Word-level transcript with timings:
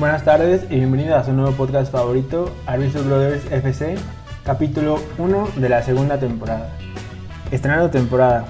Buenas 0.00 0.24
tardes 0.24 0.64
y 0.70 0.76
bienvenidos 0.76 1.12
a 1.12 1.24
su 1.24 1.34
nuevo 1.34 1.52
podcast 1.52 1.92
favorito, 1.92 2.50
Arviso 2.64 3.04
Brothers 3.04 3.44
FC, 3.52 3.96
capítulo 4.44 4.98
1 5.18 5.48
de 5.56 5.68
la 5.68 5.82
segunda 5.82 6.18
temporada. 6.18 6.70
Estrenando 7.50 7.90
temporada, 7.90 8.46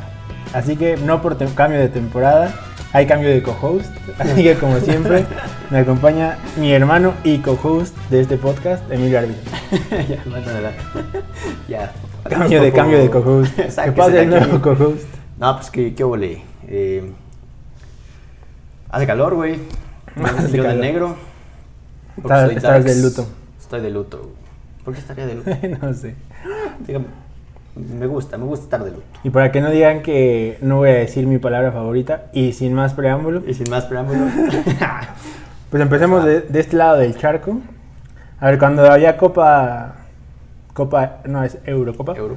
así 0.54 0.76
que 0.76 0.96
no 0.96 1.20
por 1.20 1.36
cambio 1.56 1.80
de 1.80 1.88
temporada, 1.88 2.54
hay 2.92 3.04
cambio 3.04 3.30
de 3.30 3.42
co-host, 3.42 3.90
así 4.20 4.44
que 4.44 4.54
como 4.54 4.78
siempre 4.78 5.26
me 5.70 5.78
acompaña 5.78 6.38
mi 6.56 6.72
hermano 6.72 7.14
y 7.24 7.38
co-host 7.38 7.96
de 8.10 8.20
este 8.20 8.36
podcast, 8.36 8.88
Emilio 8.88 9.18
Arviso. 9.18 9.40
ya, 10.08 10.22
adelante. 10.22 10.78
ya. 11.68 11.92
Cambio 12.28 12.62
de 12.62 12.70
cambio 12.70 12.98
de 12.98 13.10
co-host. 13.10 13.56
¿Qué 13.56 13.90
pasa 13.90 14.10
de 14.10 14.22
el 14.22 14.30
nuevo 14.30 14.60
co-host? 14.60 15.08
No, 15.36 15.56
pues 15.56 15.68
que 15.72 15.96
qué 15.96 16.04
ole. 16.04 16.44
Eh, 16.68 17.10
hace 18.88 19.04
calor, 19.04 19.34
güey. 19.34 19.58
Hace 20.22 20.56
Yo 20.56 20.62
de 20.62 20.68
calor. 20.68 20.80
negro. 20.80 21.29
Estás 22.16 22.62
darks. 22.62 22.84
de 22.84 23.02
luto. 23.02 23.26
Estoy 23.58 23.80
de 23.80 23.90
luto. 23.90 24.30
¿Por 24.84 24.94
qué 24.94 25.00
estaría 25.00 25.26
de 25.26 25.34
luto? 25.34 25.50
no 25.82 25.94
sé. 25.94 26.14
Dígame. 26.86 27.06
Me 27.76 28.06
gusta, 28.06 28.36
me 28.36 28.44
gusta 28.44 28.64
estar 28.64 28.84
de 28.84 28.90
luto. 28.90 29.04
Y 29.22 29.30
para 29.30 29.52
que 29.52 29.60
no 29.60 29.70
digan 29.70 30.02
que 30.02 30.58
no 30.60 30.78
voy 30.78 30.90
a 30.90 30.94
decir 30.94 31.26
mi 31.26 31.38
palabra 31.38 31.70
favorita, 31.70 32.24
y 32.32 32.52
sin 32.52 32.74
más 32.74 32.94
preámbulo, 32.94 33.42
Y 33.46 33.54
sin 33.54 33.70
más 33.70 33.84
preámbulo. 33.84 34.20
Pues 35.70 35.80
empecemos 35.80 36.24
de, 36.24 36.40
de 36.40 36.58
este 36.58 36.76
lado 36.76 36.96
del 36.96 37.16
charco. 37.16 37.60
A 38.40 38.46
ver, 38.46 38.58
cuando 38.58 38.90
había 38.90 39.16
Copa. 39.16 39.94
Copa. 40.74 41.18
No, 41.26 41.44
es 41.44 41.58
Eurocopa. 41.64 42.16
Euro. 42.16 42.34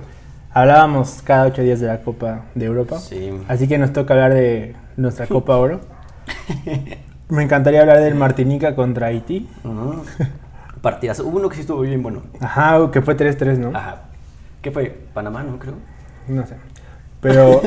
Hablábamos 0.51 1.23
cada 1.23 1.45
ocho 1.47 1.63
días 1.63 1.79
de 1.79 1.87
la 1.87 2.01
Copa 2.03 2.41
de 2.53 2.65
Europa. 2.65 2.99
Sí. 2.99 3.31
Así 3.47 3.67
que 3.67 3.79
nos 3.79 3.91
toca 3.91 4.13
hablar 4.13 4.35
de 4.35 4.75
nuestra 4.97 5.25
Copa 5.27 5.57
Oro. 5.57 5.81
Me 7.33 7.41
encantaría 7.43 7.81
hablar 7.81 7.99
del 7.99 8.13
Martinica 8.13 8.75
contra 8.75 9.07
Haití. 9.07 9.49
Ujú. 9.63 10.03
Partidas. 10.81 11.19
Hubo 11.19 11.37
uno 11.39 11.49
que 11.49 11.55
sí 11.55 11.61
estuvo 11.61 11.81
bien 11.81 12.03
bueno. 12.03 12.21
Ajá, 12.39 12.91
que 12.91 13.01
fue 13.01 13.17
3-3, 13.17 13.57
¿no? 13.57 13.75
Ajá. 13.75 14.01
¿Qué 14.61 14.69
fue? 14.69 14.95
Panamá, 15.15 15.41
¿no? 15.43 15.57
Creo. 15.57 15.73
No 16.27 16.45
sé. 16.45 16.55
Pero 17.21 17.59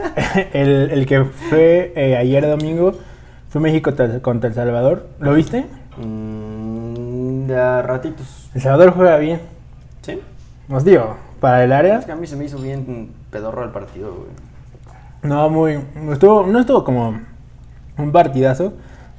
el, 0.52 0.90
el 0.90 1.06
que 1.06 1.24
fue 1.24 1.92
eh, 1.94 2.16
ayer 2.16 2.44
domingo 2.48 2.94
fue 3.50 3.60
México 3.60 3.92
contra- 4.22 4.48
El 4.48 4.54
Salvador. 4.54 5.06
¿Lo 5.20 5.34
viste? 5.34 5.66
Mm, 5.98 7.46
de 7.46 7.82
ratitos. 7.82 8.50
El 8.54 8.60
Salvador 8.60 8.90
juega 8.92 9.18
bien. 9.18 9.40
¿Sí? 10.00 10.18
Os 10.68 10.84
digo, 10.84 11.16
para 11.40 11.62
el 11.62 11.72
área 11.72 11.98
Es 12.00 12.06
que 12.06 12.12
a 12.12 12.16
mí 12.16 12.26
se 12.26 12.34
me 12.34 12.46
hizo 12.46 12.58
bien 12.58 13.12
pedorro 13.30 13.62
el 13.62 13.70
partido, 13.70 14.12
güey. 14.14 14.30
No, 15.22 15.48
muy. 15.48 15.78
Estuvo, 16.10 16.44
no 16.44 16.58
estuvo 16.58 16.82
como 16.82 17.20
un 17.98 18.10
partidazo, 18.10 18.72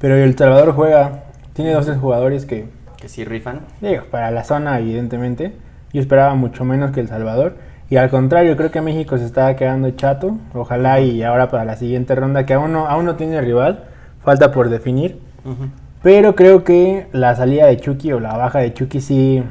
pero 0.03 0.17
El 0.17 0.37
Salvador 0.37 0.73
juega. 0.73 1.23
Tiene 1.53 1.71
12 1.71 1.95
jugadores 1.95 2.45
que, 2.45 2.65
Que 2.97 3.07
sí 3.07 3.23
rifan. 3.23 3.61
digo, 3.79 4.03
para 4.11 4.31
la 4.31 4.43
zona, 4.43 4.77
evidentemente. 4.77 5.53
Yo 5.93 6.01
esperaba 6.01 6.35
mucho 6.35 6.65
menos 6.65 6.91
que 6.91 6.99
El 6.99 7.07
Salvador. 7.07 7.55
Y 7.89 7.95
al 7.95 8.09
contrario, 8.09 8.57
creo 8.57 8.69
que 8.69 8.81
México 8.81 9.17
se 9.17 9.23
estaba 9.23 9.55
quedando 9.55 9.89
chato. 9.91 10.35
Ojalá 10.53 10.99
y 10.99 11.23
ahora 11.23 11.49
para 11.49 11.63
la 11.63 11.77
siguiente 11.77 12.15
ronda, 12.15 12.45
que 12.45 12.53
aún 12.53 12.73
no, 12.73 12.85
aún 12.85 13.05
no 13.05 13.15
tiene 13.15 13.39
rival, 13.39 13.85
falta 14.21 14.51
por 14.51 14.67
definir. 14.67 15.19
Pero 16.01 16.35
creo 16.35 16.65
que 16.65 17.07
la 17.13 17.33
salida 17.37 17.67
de 17.67 17.77
Chucky 17.77 18.11
o 18.11 18.19
la 18.19 18.35
baja 18.35 18.59
de 18.59 18.73
Chucky 18.73 18.99
sí 18.99 19.41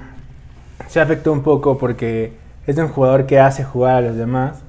se 0.86 1.00
afectó 1.00 1.33
un 1.33 1.42
poco 1.42 1.78
porque 1.78 2.34
es 2.67 2.77
un 2.77 2.89
jugador 2.89 3.25
que 3.25 3.41
hace 3.41 3.64
jugar 3.64 3.95
a 3.95 4.00
los 4.03 4.17
demás 4.17 4.62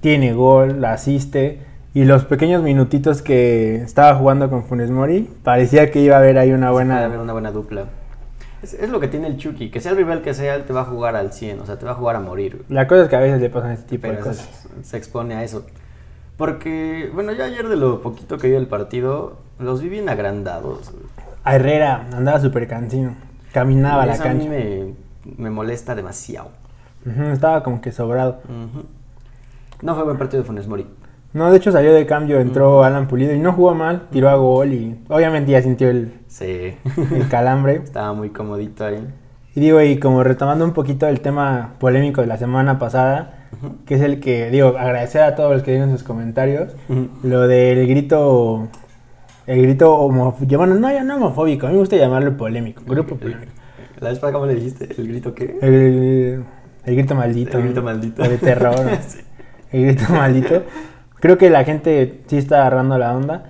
tiene 0.00 0.32
gol, 0.32 0.80
la 0.80 0.94
asiste. 0.94 1.60
Y 1.96 2.04
los 2.04 2.26
pequeños 2.26 2.62
minutitos 2.62 3.22
que 3.22 3.76
estaba 3.76 4.14
jugando 4.16 4.50
con 4.50 4.66
Funes 4.66 4.90
Mori, 4.90 5.30
parecía 5.42 5.90
que 5.90 6.02
iba 6.02 6.16
a 6.16 6.18
haber 6.18 6.36
ahí 6.36 6.52
una 6.52 6.70
buena... 6.70 7.02
haber 7.02 7.18
una 7.20 7.32
buena 7.32 7.52
dupla. 7.52 7.86
Es, 8.62 8.74
es 8.74 8.90
lo 8.90 9.00
que 9.00 9.08
tiene 9.08 9.28
el 9.28 9.38
Chucky, 9.38 9.70
que 9.70 9.80
sea 9.80 9.92
el 9.92 9.96
rival 9.96 10.20
que 10.20 10.34
sea, 10.34 10.56
él 10.56 10.64
te 10.64 10.74
va 10.74 10.82
a 10.82 10.84
jugar 10.84 11.16
al 11.16 11.32
100, 11.32 11.58
o 11.60 11.64
sea, 11.64 11.78
te 11.78 11.86
va 11.86 11.92
a 11.92 11.94
jugar 11.94 12.16
a 12.16 12.20
morir. 12.20 12.66
La 12.68 12.86
cosa 12.86 13.04
es 13.04 13.08
que 13.08 13.16
a 13.16 13.20
veces 13.20 13.40
le 13.40 13.48
pasan 13.48 13.70
este 13.70 13.96
tipo 13.96 14.08
de 14.08 14.18
cosas. 14.18 14.68
se, 14.76 14.84
se 14.84 14.96
expone 14.98 15.36
a 15.36 15.42
eso. 15.42 15.64
Porque, 16.36 17.10
bueno, 17.14 17.32
yo 17.32 17.44
ayer 17.44 17.66
de 17.66 17.76
lo 17.76 18.02
poquito 18.02 18.36
que 18.36 18.48
vi 18.48 18.52
del 18.52 18.66
partido, 18.66 19.38
los 19.58 19.80
vi 19.80 19.88
bien 19.88 20.10
agrandados. 20.10 20.92
A 21.44 21.56
Herrera 21.56 22.08
andaba 22.12 22.38
súper 22.40 22.68
cansino. 22.68 23.14
Caminaba 23.54 24.02
a 24.02 24.06
la 24.06 24.12
eso 24.12 24.24
a 24.24 24.34
mí 24.34 24.46
cancha. 24.46 24.50
me, 24.50 24.94
me 25.38 25.48
molesta 25.48 25.94
demasiado. 25.94 26.50
Estaba 27.32 27.62
como 27.62 27.80
que 27.80 27.90
sobrado. 27.90 28.42
No 29.80 29.94
fue 29.94 30.04
buen 30.04 30.18
partido 30.18 30.42
de 30.42 30.46
Funes 30.46 30.66
Mori. 30.66 30.86
No, 31.36 31.50
de 31.50 31.58
hecho 31.58 31.70
salió 31.70 31.92
de 31.92 32.06
cambio, 32.06 32.40
entró 32.40 32.82
Alan 32.82 33.06
Pulido 33.08 33.34
y 33.34 33.38
no 33.38 33.52
jugó 33.52 33.74
mal, 33.74 34.06
tiró 34.10 34.30
a 34.30 34.36
gol 34.36 34.72
y 34.72 34.98
obviamente 35.10 35.52
ya 35.52 35.60
sintió 35.60 35.90
el, 35.90 36.12
Sí. 36.28 36.74
el 37.14 37.28
calambre. 37.28 37.74
Estaba 37.84 38.14
muy 38.14 38.30
comodito 38.30 38.86
ahí. 38.86 39.06
Y 39.54 39.60
digo, 39.60 39.82
y 39.82 39.98
como 39.98 40.22
retomando 40.24 40.64
un 40.64 40.72
poquito 40.72 41.06
el 41.06 41.20
tema 41.20 41.74
polémico 41.78 42.22
de 42.22 42.26
la 42.26 42.38
semana 42.38 42.78
pasada, 42.78 43.48
que 43.84 43.96
es 43.96 44.00
el 44.00 44.18
que, 44.18 44.50
digo, 44.50 44.78
agradecer 44.78 45.20
a 45.20 45.34
todos 45.34 45.52
los 45.52 45.62
que 45.62 45.72
dieron 45.72 45.90
sus 45.90 46.02
comentarios, 46.02 46.74
lo 47.22 47.46
del 47.46 47.86
grito, 47.86 48.68
el 49.46 49.60
grito 49.60 49.94
homofóbico, 49.94 50.56
bueno, 50.56 50.74
no, 50.76 50.90
ya 50.90 51.04
no 51.04 51.16
homofóbico, 51.16 51.66
a 51.66 51.68
mí 51.68 51.74
me 51.74 51.80
gusta 51.80 51.96
llamarlo 51.96 52.34
polémico, 52.38 52.82
grupo 52.86 53.14
polémico. 53.16 53.52
La 54.00 54.08
vez 54.08 54.18
pasada, 54.18 54.32
¿cómo 54.32 54.46
le 54.46 54.54
dijiste? 54.54 54.88
¿El 54.96 55.08
grito 55.08 55.34
qué? 55.34 55.58
El, 55.60 56.44
el 56.86 56.96
grito 56.96 57.14
maldito. 57.14 57.58
El 57.58 57.64
grito 57.64 57.82
maldito. 57.82 58.22
O 58.22 58.26
de 58.28 58.38
terror. 58.38 58.74
El 59.72 59.84
grito 59.86 60.12
maldito. 60.12 60.62
Creo 61.26 61.38
que 61.38 61.50
la 61.50 61.64
gente 61.64 62.20
sí 62.28 62.38
está 62.38 62.58
agarrando 62.60 62.98
la 62.98 63.12
onda. 63.12 63.46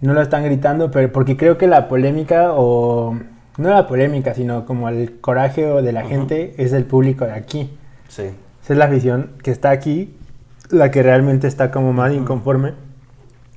No 0.00 0.14
lo 0.14 0.20
están 0.20 0.42
gritando, 0.42 0.90
pero 0.90 1.12
porque 1.12 1.36
creo 1.36 1.58
que 1.58 1.68
la 1.68 1.86
polémica 1.86 2.54
o... 2.54 3.16
No 3.56 3.68
la 3.70 3.86
polémica, 3.86 4.34
sino 4.34 4.66
como 4.66 4.88
el 4.88 5.20
coraje 5.20 5.64
de 5.64 5.92
la 5.92 6.00
Ujú. 6.00 6.08
gente 6.08 6.54
es 6.58 6.72
el 6.72 6.82
público 6.86 7.24
de 7.26 7.30
aquí. 7.34 7.70
Sí. 8.08 8.24
Esa 8.64 8.72
es 8.72 8.76
la 8.80 8.86
afición 8.86 9.30
que 9.44 9.52
está 9.52 9.70
aquí, 9.70 10.12
la 10.70 10.90
que 10.90 11.04
realmente 11.04 11.46
está 11.46 11.70
como 11.70 11.92
más 11.92 12.12
inconforme. 12.12 12.72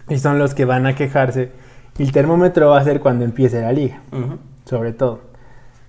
Y 0.08 0.20
son 0.20 0.38
los 0.38 0.54
que 0.54 0.66
van 0.66 0.86
a 0.86 0.94
quejarse. 0.94 1.50
El 1.98 2.12
termómetro 2.12 2.70
va 2.70 2.80
a 2.80 2.84
ser 2.84 3.00
cuando 3.00 3.26
empiece 3.26 3.60
la 3.60 3.72
liga, 3.72 4.02
Ujú. 4.12 4.38
sobre 4.66 4.94
todo. 4.94 5.22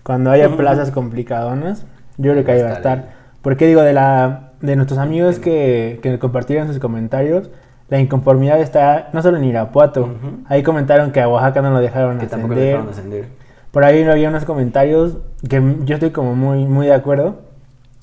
Cuando 0.05 0.31
haya 0.31 0.57
plazas 0.57 0.91
complicadonas, 0.91 1.85
yo 2.17 2.33
creo 2.33 2.45
que 2.47 2.53
ahí 2.53 2.63
va 2.63 2.71
a 2.71 2.75
estar. 2.77 3.11
Porque 3.43 3.67
digo, 3.67 3.83
de 3.83 3.93
la 3.93 4.53
de 4.63 4.75
nuestros 4.75 4.99
amigos 4.99 5.39
que, 5.39 6.01
que 6.03 6.19
compartieron 6.19 6.67
sus 6.69 6.79
comentarios, 6.79 7.51
la 7.89 8.01
inconformidad 8.01 8.61
está 8.61 9.11
no 9.13 9.23
solo 9.23 9.37
en 9.37 9.45
Irapuato. 9.45 10.09
Ahí 10.49 10.63
comentaron 10.63 11.13
que 11.13 11.21
a 11.21 11.29
Oaxaca 11.29 11.63
no 11.63 11.71
lo 11.71 11.81
dejaron 11.81 12.19
Que 12.19 12.27
tampoco 12.27 12.55
ascender. 12.55 12.59
le 12.59 12.71
dejaron 12.73 12.89
ascender. 12.91 13.29
Por 13.71 13.85
ahí 13.85 14.03
había 14.05 14.29
unos 14.29 14.45
comentarios 14.45 15.19
que 15.49 15.61
yo 15.85 15.95
estoy 15.95 16.11
como 16.11 16.35
muy, 16.35 16.65
muy 16.65 16.87
de 16.87 16.95
acuerdo, 16.95 17.41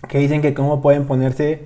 que 0.07 0.17
dicen 0.19 0.41
que 0.41 0.53
cómo 0.53 0.81
pueden 0.81 1.05
ponerse 1.05 1.65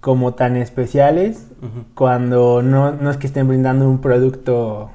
como 0.00 0.34
tan 0.34 0.56
especiales 0.56 1.48
cuando 1.94 2.62
no, 2.62 2.92
no 2.92 3.10
es 3.10 3.16
que 3.16 3.26
estén 3.26 3.48
brindando 3.48 3.88
un 3.88 4.00
producto 4.00 4.90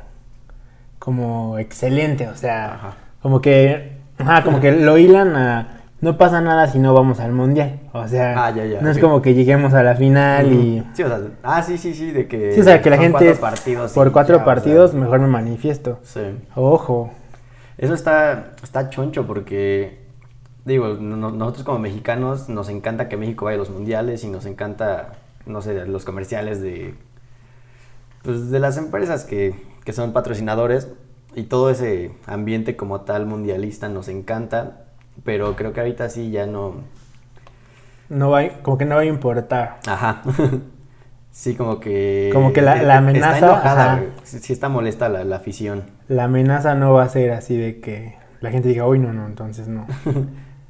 como 1.00 1.58
excelente, 1.60 2.30
o 2.30 2.36
sea, 2.36 2.74
Ajá. 2.76 2.94
como 3.22 3.42
que, 3.42 3.98
ajá, 4.18 4.44
como 4.44 4.62
que 4.62 4.72
lo 4.72 4.98
hilan 4.98 5.36
a, 5.36 5.82
no 6.04 6.18
pasa 6.18 6.42
nada 6.42 6.68
si 6.68 6.80
no 6.80 6.94
vamos 6.94 7.20
al 7.20 7.32
mundial, 7.32 7.80
o 7.94 8.08
sea, 8.08 8.46
Ah, 8.46 8.52
ya, 8.52 8.66
ya, 8.66 8.82
no 8.82 8.90
es 8.92 9.00
como 9.00 9.22
que 9.22 9.34
lleguemos 9.34 9.74
a 9.74 9.82
la 9.84 9.96
final 9.96 10.52
y... 10.52 10.84
Sí, 10.94 11.02
o 11.04 11.08
sea, 11.08 11.22
ah, 11.44 11.64
sí, 11.64 11.78
sí, 11.78 11.94
sí, 11.94 12.12
de 12.12 12.28
que. 12.28 12.52
Sí, 12.52 12.60
o 12.62 12.64
sea, 12.64 12.82
que 12.82 12.90
la 12.90 12.98
gente 12.98 13.12
cuatro 13.14 13.30
es- 13.32 13.40
partidos 13.40 13.94
por 13.94 14.12
cuatro 14.12 14.36
ya, 14.36 14.42
o 14.44 14.46
sea, 14.46 14.54
partidos 14.54 14.94
mejor 14.94 15.20
me 15.22 15.28
manifiesto. 15.28 16.00
Sí. 16.04 16.20
Ojo. 16.56 17.12
Eso 17.78 17.94
está, 17.94 18.52
está 18.62 18.90
choncho 18.90 19.26
porque, 19.26 20.00
digo, 20.66 20.90
no- 21.00 21.32
nosotros 21.32 21.64
como 21.64 21.80
mexicanos 21.80 22.50
nos 22.50 22.70
encanta 22.70 23.08
que 23.10 23.16
México 23.18 23.46
vaya 23.46 23.56
a 23.56 23.60
los 23.60 23.70
mundiales 23.70 24.24
y 24.26 24.28
nos 24.30 24.46
encanta, 24.46 25.14
no 25.46 25.62
sé, 25.62 25.86
los 25.86 26.06
comerciales 26.06 26.62
de, 26.62 26.96
pues, 28.24 28.52
de 28.52 28.60
las 28.60 28.78
empresas 28.78 29.24
que, 29.26 29.56
que 29.86 29.94
son 29.94 30.14
patrocinadores 30.14 30.90
y 31.36 31.44
todo 31.44 31.70
ese 31.70 32.12
ambiente 32.28 32.76
como 32.76 33.02
tal 33.02 33.26
mundialista 33.26 33.90
nos 33.90 34.08
encanta, 34.08 34.83
pero 35.24 35.56
creo 35.56 35.74
que 35.74 35.80
ahorita 35.82 36.10
sí 36.10 36.32
ya 36.32 36.46
no... 36.46 36.76
No 38.10 38.30
va, 38.30 38.48
como 38.62 38.78
que 38.78 38.86
no 38.86 38.96
va 38.96 39.02
a 39.02 39.06
importar. 39.06 39.80
Ajá. 39.88 40.22
Sí, 41.36 41.56
como 41.56 41.80
que... 41.80 42.30
Como 42.32 42.54
que 42.54 42.62
la- 42.62 42.84
la 42.84 42.98
amenaza, 42.98 43.34
Está 43.34 43.48
enojada. 43.48 44.04
Sí, 44.22 44.38
sí 44.38 44.54
está 44.54 44.70
molesta 44.70 45.10
la, 45.10 45.24
la 45.24 45.38
afición. 45.38 45.82
La 46.08 46.26
amenaza 46.26 46.76
no 46.76 46.94
va 46.94 47.02
a 47.06 47.10
ser 47.10 47.32
así 47.32 47.58
de 47.58 47.80
que 47.80 48.16
la 48.40 48.52
gente 48.52 48.68
diga, 48.70 48.86
uy, 48.86 49.00
no, 49.00 49.14
no, 49.14 49.26
entonces 49.26 49.68
no. 49.68 49.88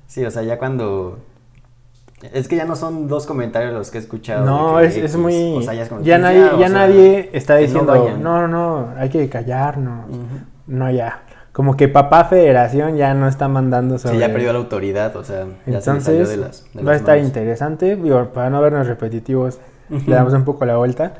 Sí, 0.08 0.24
o 0.24 0.32
sea, 0.32 0.42
ya 0.44 0.58
cuando... 0.58 1.20
Es 2.32 2.48
que 2.48 2.56
ya 2.56 2.64
no 2.64 2.78
son 2.78 3.10
dos 3.10 3.26
comentarios 3.26 3.74
los 3.74 3.92
que 3.92 3.98
he 3.98 4.02
escuchado. 4.02 4.46
No, 4.46 4.80
es, 4.80 4.96
es 4.96 5.18
muy... 5.18 5.54
o 5.58 5.62
sea, 5.62 5.74
ya 5.74 5.84
es 5.84 5.90
como, 5.90 6.00
ya 6.02 6.18
nadie, 6.18 6.46
ya 6.58 6.70
sea, 6.70 6.70
nadie 6.70 7.30
está 7.34 7.58
diciendo, 7.58 8.16
no, 8.18 8.48
no, 8.48 8.48
no, 8.48 8.94
hay 8.98 9.10
que 9.10 9.28
callarnos. 9.28 10.06
No, 10.68 10.90
ya. 10.90 11.24
Como 11.54 11.78
que 11.78 11.88
papá 11.88 12.26
federación 12.26 12.98
ya 12.98 13.14
no 13.14 13.28
está 13.28 13.48
mandando 13.48 13.98
sobre... 14.00 14.16
Sí, 14.16 14.20
ya 14.22 14.28
perdió 14.34 14.52
la 14.54 14.60
autoridad, 14.60 15.16
o 15.16 15.24
sea, 15.24 15.46
ya 15.68 15.80
se 15.82 15.94
le 15.94 16.02
salió 16.02 16.20
Entonces, 16.22 16.30
de 16.30 16.38
las, 16.38 16.66
de 16.74 16.84
va 16.84 16.92
a 16.94 16.96
estar 16.96 17.16
manos. 17.16 17.28
interesante. 17.28 17.96
Digo, 17.96 18.26
para 18.34 18.50
no 18.50 18.60
vernos 18.62 18.88
repetitivos, 18.88 19.60
le 19.90 20.16
damos 20.16 20.34
un 20.34 20.44
poco 20.46 20.66
la 20.66 20.78
vuelta. 20.78 21.14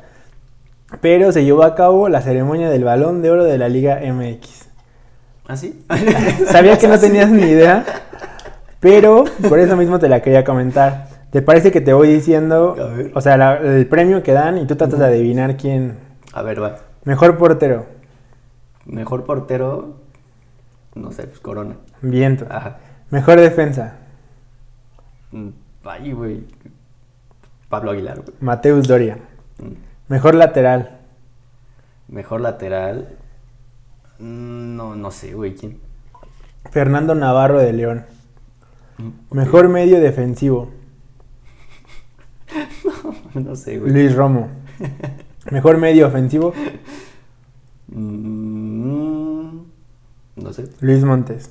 Pero 1.00 1.30
se 1.32 1.44
llevó 1.44 1.62
a 1.62 1.74
cabo 1.76 2.08
la 2.08 2.20
ceremonia 2.20 2.68
del 2.68 2.84
Balón 2.84 3.22
de 3.22 3.30
Oro 3.30 3.44
de 3.44 3.58
la 3.58 3.68
Liga 3.68 4.00
MX. 4.04 4.66
¿Ah, 5.46 5.56
sí? 5.56 5.84
Sabía 6.50 6.78
que 6.78 6.88
no 6.88 6.98
tenías 7.00 7.30
ni 7.30 7.42
idea, 7.42 7.84
pero 8.80 9.24
por 9.48 9.58
eso 9.60 9.76
mismo 9.76 9.98
te 10.00 10.08
la 10.08 10.20
quería 10.20 10.42
comentar. 10.44 11.08
¿Te 11.30 11.42
parece 11.42 11.70
que 11.72 11.80
te 11.80 11.92
voy 11.92 12.08
diciendo, 12.08 12.76
o 13.14 13.20
sea, 13.20 13.36
la- 13.36 13.56
el 13.58 13.86
premio 13.86 14.22
que 14.22 14.32
dan 14.32 14.58
y 14.58 14.66
tú 14.66 14.76
tratas 14.76 14.98
de 14.98 15.06
adivinar 15.06 15.56
quién? 15.56 15.96
A 16.32 16.42
ver, 16.42 16.62
va. 16.62 16.76
Mejor 17.04 17.36
portero, 17.38 17.86
Mejor 18.86 19.24
portero, 19.24 19.96
no 20.94 21.10
sé, 21.12 21.24
pues 21.26 21.40
Corona. 21.40 21.76
viento. 22.02 22.46
Ajá. 22.50 22.78
Mejor 23.10 23.40
defensa, 23.40 23.96
Mm, 25.32 25.48
Ay, 25.84 26.12
güey. 26.12 26.46
Pablo 27.68 27.90
Aguilar, 27.90 28.20
güey. 28.20 28.36
Mateus 28.40 28.86
Doria. 28.86 29.18
Mm. 29.58 29.72
Mejor 30.08 30.34
lateral, 30.34 31.00
Mejor 32.08 32.40
lateral. 32.40 33.16
mm, 34.18 34.76
No, 34.76 34.94
no 34.94 35.10
sé, 35.10 35.34
güey, 35.34 35.54
¿quién? 35.54 35.78
Fernando 36.70 37.14
Navarro 37.14 37.58
de 37.58 37.72
León. 37.72 38.04
Mm, 38.98 39.34
Mejor 39.36 39.68
medio 39.68 40.00
defensivo, 40.00 40.70
No 43.34 43.56
sé, 43.56 43.78
güey. 43.78 43.92
Luis 43.92 44.14
Romo. 44.14 44.48
Mejor 45.50 45.78
medio 45.78 46.06
ofensivo, 46.06 46.52
Mm, 47.88 48.43
No 50.44 50.52
sé. 50.52 50.66
Luis 50.80 51.02
Montes. 51.04 51.50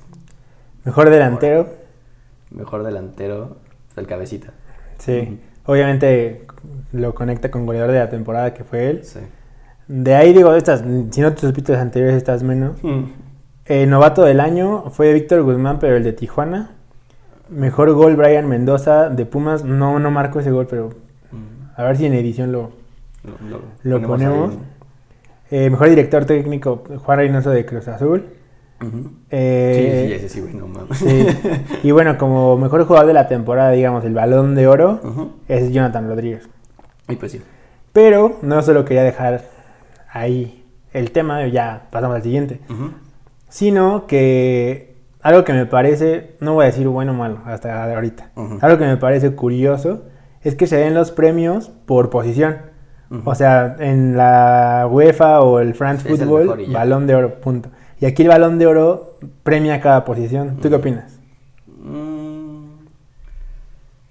Mejor 0.86 1.10
delantero, 1.10 1.68
Mejor 2.52 2.84
delantero, 2.84 3.58
el 3.96 4.08
cabecita. 4.08 4.54
sí. 5.00 5.40
Obviamente 5.66 6.46
lo 6.92 7.16
conecta 7.16 7.50
con 7.50 7.66
goleador 7.66 7.92
de 7.92 8.00
la 8.00 8.10
temporada 8.10 8.54
que 8.54 8.66
fue 8.66 8.90
él. 8.90 9.00
Sí. 9.04 9.20
De 9.88 10.14
ahí 10.14 10.34
digo, 10.34 10.54
estas, 10.56 10.84
si 11.10 11.22
no 11.22 11.34
te 11.34 11.40
supites 11.40 11.78
anteriores, 11.78 12.16
estás 12.18 12.44
menos. 12.44 12.78
Eh, 13.66 13.86
novato 13.86 14.24
del 14.24 14.42
año 14.42 14.90
fue 14.90 15.14
Víctor 15.14 15.42
Guzmán, 15.44 15.80
pero 15.80 15.96
el 15.96 16.04
de 16.04 16.12
Tijuana. 16.12 16.72
Mejor 17.50 17.94
gol 17.94 18.18
Brian 18.18 18.48
Mendoza 18.50 19.10
de 19.10 19.26
Pumas. 19.26 19.64
No, 19.64 20.00
no 20.00 20.12
marcó 20.12 20.42
ese 20.42 20.52
gol, 20.52 20.68
pero 20.70 20.90
a 21.78 21.84
ver 21.84 21.96
si 21.98 22.06
en 22.06 22.14
edición 22.14 22.52
lo... 22.52 22.72
Lo, 23.84 24.02
ponemos. 24.02 24.54
Eh, 25.50 25.70
mejor 25.70 25.88
director 25.90 26.26
técnico 26.26 26.84
Juan 27.06 27.20
Reynoso 27.20 27.52
de 27.52 27.66
Cruz 27.66 27.88
Azul. 27.88 28.26
Eh, 29.30 30.04
sí, 30.04 30.08
sí, 30.08 30.14
ese 30.14 30.30
sí, 30.30 30.42
güey, 30.42 30.54
no 30.54 30.68
mames. 30.68 30.98
sí. 30.98 31.28
Y 31.84 31.92
bueno, 31.92 32.18
como 32.18 32.58
mejor 32.58 32.86
jugador 32.86 33.08
de 33.08 33.14
la 33.14 33.28
temporada, 33.28 33.72
digamos, 33.72 34.04
el 34.06 34.14
balón 34.14 34.56
de 34.56 34.68
oro, 34.68 35.00
es 35.48 35.72
Jonathan 35.72 36.08
Rodríguez. 36.08 36.50
Y 37.10 37.16
pues 37.16 37.32
sí. 37.32 37.42
Pero 37.92 38.38
no 38.42 38.62
solo 38.62 38.86
quería 38.86 39.04
dejar 39.04 39.42
ahí 40.12 40.66
el 40.94 41.12
tema, 41.12 41.46
ya 41.48 41.88
pasamos 41.92 42.16
al 42.16 42.24
siguiente. 42.24 42.60
Sino 43.50 44.08
que 44.08 44.96
algo 45.22 45.44
que 45.44 45.54
me 45.54 45.66
parece, 45.66 46.36
no 46.40 46.54
voy 46.56 46.64
a 46.64 46.66
decir 46.68 46.88
bueno 46.88 47.12
o 47.14 47.16
malo 47.16 47.40
hasta 47.46 47.84
ahorita, 47.94 48.32
algo 48.62 48.78
que 48.78 48.86
me 48.86 48.98
parece 48.98 49.34
curioso 49.36 50.04
es 50.42 50.56
que 50.56 50.68
se 50.68 50.76
den 50.78 50.94
los 50.94 51.12
premios 51.12 51.70
por 51.86 52.10
posición. 52.10 52.58
O 53.26 53.36
sea, 53.36 53.76
en 53.80 54.18
la 54.18 54.88
UEFA 54.90 55.42
o 55.42 55.60
el 55.60 55.76
France 55.76 56.12
Es 56.12 56.20
Football, 56.20 56.66
balón 56.74 57.06
de 57.06 57.14
oro, 57.14 57.36
punto. 57.42 57.70
Y 58.00 58.06
aquí 58.06 58.24
el 58.24 58.30
balón 58.30 58.60
de 58.60 58.68
oro 58.68 59.18
premia 59.44 59.80
cada 59.82 60.04
posición. 60.06 60.58
¿Tú 60.62 60.70
qué 60.70 60.76
opinas? 60.76 61.20
Mm, 61.68 62.66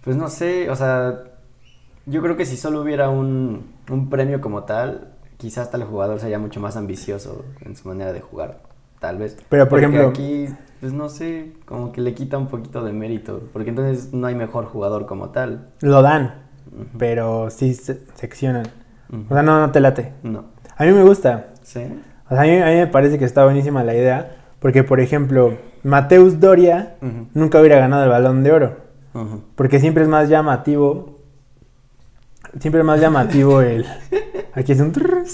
Pues 0.05 0.17
no 0.17 0.29
sé, 0.29 0.69
o 0.70 0.76
sea, 0.76 1.25
yo 2.06 2.23
creo 2.23 2.37
que 2.37 2.44
si 2.46 2.56
solo 2.56 2.81
hubiera 2.82 3.08
un, 3.11 3.67
un 3.90 4.11
premio 4.11 4.40
como 4.40 4.64
tal, 4.64 5.12
quizás 5.37 5.64
hasta 5.67 5.76
el 5.76 5.84
jugador 5.84 6.19
sería 6.20 6.38
mucho 6.38 6.58
más 6.61 6.76
ambicioso 6.76 7.44
en 7.61 7.76
su 7.76 7.87
manera 7.88 8.12
de 8.12 8.20
jugar, 8.20 8.61
tal 8.99 9.19
vez. 9.19 9.37
Pero, 9.49 9.64
por 9.69 9.81
Porque 9.81 9.87
ejemplo- 9.87 10.08
aquí, 10.08 10.49
pues 10.81 10.93
no 10.93 11.08
sé, 11.08 11.52
como 11.67 11.93
que 11.93 12.00
le 12.00 12.14
quita 12.14 12.37
un 12.38 12.49
poquito 12.49 12.82
de 12.82 12.93
mérito, 12.93 13.43
porque 13.52 13.70
entonces 13.70 14.12
no 14.12 14.26
hay 14.26 14.35
mejor 14.35 14.64
jugador 14.67 15.06
como 15.06 15.31
tal. 15.31 15.69
Lo 15.81 16.02
dan, 16.02 16.35
pero 16.99 17.50
sí 17.50 17.75
se- 17.75 18.00
seccionan. 18.14 18.67
O 19.28 19.35
sea, 19.35 19.43
no, 19.43 19.61
no 19.61 19.70
te 19.70 19.81
late. 19.81 20.14
No, 20.23 20.46
A 20.76 20.85
mí 20.85 20.93
me 20.93 21.05
gusta. 21.05 21.49
¿sí? 21.62 21.82
O 22.32 22.34
sea, 22.34 22.44
a 22.44 22.46
mí, 22.46 22.56
a 22.56 22.67
mí 22.67 22.76
me 22.76 22.87
parece 22.87 23.19
que 23.19 23.26
está 23.26 23.44
buenísima 23.44 23.84
la 23.84 23.94
idea. 23.94 24.37
Porque, 24.58 24.84
por 24.84 25.00
ejemplo, 25.00 25.58
Mateus 25.82 26.40
Doria 26.40 26.94
nunca 27.34 27.61
hubiera 27.61 27.79
ganado 27.79 28.05
el 28.05 28.08
balón 28.08 28.43
de 28.43 28.52
oro. 28.52 28.76
Porque 29.55 29.79
siempre 29.81 30.02
es 30.02 30.08
más 30.08 30.31
llamativo. 30.31 31.19
Siempre 32.58 32.81
es 32.81 32.87
más 32.87 33.02
llamativo 33.02 33.61
el. 33.61 33.84
Aquí 34.55 34.73
es 34.73 34.81
un. 34.81 34.93
trrr. 34.93 35.26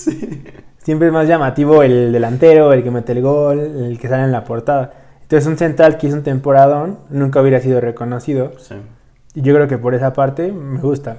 Siempre 0.79 1.07
es 1.07 1.13
más 1.15 1.29
llamativo 1.29 1.85
el 1.85 2.13
delantero, 2.13 2.73
el 2.73 2.83
que 2.83 2.91
mete 2.91 3.13
el 3.13 3.23
gol, 3.23 3.61
el 3.61 3.99
que 4.01 4.09
sale 4.09 4.25
en 4.25 4.33
la 4.33 4.43
portada. 4.43 4.93
Entonces, 5.23 5.47
un 5.47 5.57
central 5.57 5.99
que 5.99 6.09
hizo 6.09 6.17
un 6.17 6.25
temporadón 6.25 6.99
nunca 7.11 7.41
hubiera 7.41 7.61
sido 7.61 7.81
reconocido. 7.81 8.55
Sí. 8.59 8.75
Y 9.35 9.43
yo 9.43 9.55
creo 9.55 9.69
que 9.69 9.79
por 9.79 9.95
esa 9.95 10.15
parte 10.15 10.51
me 10.51 10.81
gusta. 10.81 11.19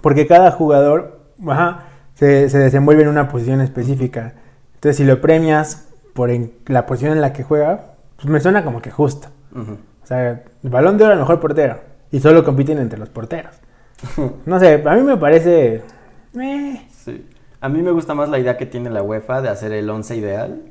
Porque 0.00 0.26
cada 0.26 0.50
jugador 0.50 1.20
ajá, 1.46 1.84
se, 2.14 2.48
se 2.48 2.58
desenvuelve 2.58 3.04
en 3.04 3.10
una 3.10 3.28
posición 3.28 3.60
específica. 3.60 4.32
Entonces, 4.76 4.96
si 4.96 5.04
lo 5.04 5.20
premias 5.20 5.88
por 6.14 6.30
en- 6.30 6.52
la 6.66 6.86
posición 6.86 7.12
en 7.12 7.20
la 7.20 7.32
que 7.32 7.42
juega, 7.42 7.94
pues 8.16 8.28
me 8.28 8.40
suena 8.40 8.64
como 8.64 8.80
que 8.80 8.90
justo. 8.90 9.28
O 9.54 10.06
sea, 10.06 10.44
el 10.62 10.70
balón 10.70 10.96
de 10.98 11.04
oro 11.04 11.12
al 11.14 11.18
mejor 11.18 11.40
portero. 11.40 11.80
Y 12.12 12.20
solo 12.20 12.44
compiten 12.44 12.78
entre 12.78 12.98
los 12.98 13.08
porteros. 13.08 13.52
No 14.46 14.60
sé, 14.60 14.82
a 14.86 14.94
mí 14.94 15.02
me 15.02 15.16
parece. 15.16 15.82
eh. 16.38 16.86
Sí. 16.90 17.26
A 17.60 17.68
mí 17.68 17.82
me 17.82 17.90
gusta 17.90 18.14
más 18.14 18.28
la 18.28 18.38
idea 18.38 18.56
que 18.56 18.66
tiene 18.66 18.90
la 18.90 19.02
UEFA 19.02 19.42
de 19.42 19.48
hacer 19.48 19.72
el 19.72 19.88
11 19.90 20.14
ideal. 20.16 20.62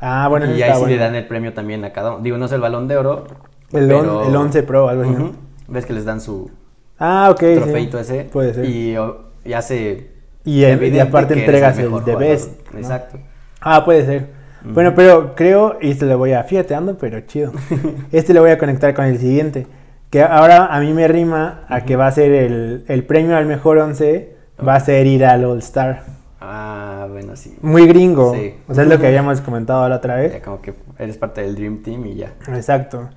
Ah, 0.00 0.26
bueno, 0.28 0.46
y 0.54 0.60
ahí 0.62 0.72
sí 0.78 0.86
le 0.86 0.96
dan 0.98 1.14
el 1.14 1.26
premio 1.26 1.54
también 1.54 1.84
a 1.84 1.92
cada 1.92 2.12
uno. 2.12 2.22
Digo, 2.22 2.36
no 2.36 2.46
es 2.46 2.52
el 2.52 2.60
balón 2.60 2.88
de 2.88 2.96
oro. 2.96 3.24
El, 3.72 3.86
pero- 3.88 4.20
on- 4.20 4.28
el 4.28 4.36
11 4.36 4.62
Pro, 4.64 4.88
algo 4.88 5.02
así. 5.04 5.12
Ujú. 5.12 5.32
Ves 5.68 5.86
que 5.86 5.92
les 5.94 6.04
dan 6.04 6.20
su 6.20 6.50
Ah, 6.98 7.28
ok. 7.30 7.40
sí. 7.40 7.54
trofeito 7.54 7.98
ese. 7.98 8.24
Puede 8.24 8.52
ser. 8.54 8.64
Y, 8.66 8.90
Y, 8.92 8.96
o- 8.98 9.18
y 9.44 9.52
hace. 9.54 10.10
y 10.44 10.98
aparte 10.98 11.34
entregas 11.38 11.78
el, 11.78 11.88
jugador. 11.88 12.18
Best. 12.18 12.50
¿no? 12.72 12.78
Exacto. 12.78 13.18
Ah, 13.64 13.84
puede 13.84 14.04
ser. 14.04 14.26
Bueno, 14.62 14.94
pero 14.94 15.34
creo, 15.34 15.76
y 15.80 15.90
este 15.90 16.06
lo 16.06 16.16
voy 16.16 16.32
a 16.32 16.42
fiateando, 16.44 16.96
pero 16.96 17.20
chido. 17.20 17.52
Este 18.12 18.32
lo 18.32 18.40
voy 18.40 18.50
a 18.50 18.58
conectar 18.58 18.94
con 18.94 19.04
el 19.04 19.18
siguiente. 19.18 19.66
Que 20.10 20.22
ahora 20.22 20.66
a 20.66 20.80
mí 20.80 20.92
me 20.92 21.06
rima 21.08 21.64
a 21.68 21.82
que 21.82 21.96
va 21.96 22.06
a 22.06 22.12
ser 22.12 22.30
el, 22.32 22.84
el 22.88 23.04
premio 23.04 23.36
al 23.36 23.46
mejor 23.46 23.78
11, 23.78 24.34
va 24.66 24.76
a 24.76 24.80
ser 24.80 25.06
ir 25.06 25.24
al 25.26 25.44
All 25.44 25.58
Star. 25.58 26.04
Ah, 26.40 27.06
bueno, 27.10 27.36
sí. 27.36 27.56
Muy 27.62 27.86
gringo. 27.86 28.32
Sí. 28.34 28.54
O 28.68 28.74
sea, 28.74 28.84
es 28.84 28.90
lo 28.90 28.98
que 28.98 29.06
habíamos 29.08 29.40
comentado 29.40 29.86
la 29.88 29.96
otra 29.96 30.16
Ya 30.16 30.28
vez. 30.34 30.42
como 30.42 30.62
que 30.62 30.74
eres 30.98 31.16
parte 31.18 31.42
del 31.42 31.54
Dream 31.56 31.82
Team 31.82 32.06
y 32.06 32.14
ya. 32.14 32.32
Exacto. 32.48 33.10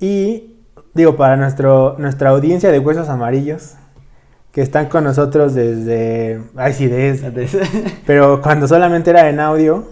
Y 0.00 0.54
digo, 0.94 1.16
para 1.16 1.36
nuestro, 1.36 1.96
nuestra 1.98 2.30
audiencia 2.30 2.70
de 2.72 2.78
huesos 2.78 3.08
amarillos, 3.08 3.74
que 4.56 4.62
están 4.62 4.86
con 4.86 5.04
nosotros 5.04 5.52
desde... 5.52 6.40
Ay, 6.56 6.72
sí, 6.72 6.86
desde... 6.86 7.46
Pero 8.06 8.40
cuando 8.40 8.66
solamente 8.66 9.10
era 9.10 9.28
en 9.28 9.38
audio, 9.38 9.84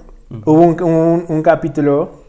hubo 0.47 0.59
un, 0.62 0.83
un- 0.83 1.25
un 1.28 1.42
capítulo 1.42 2.23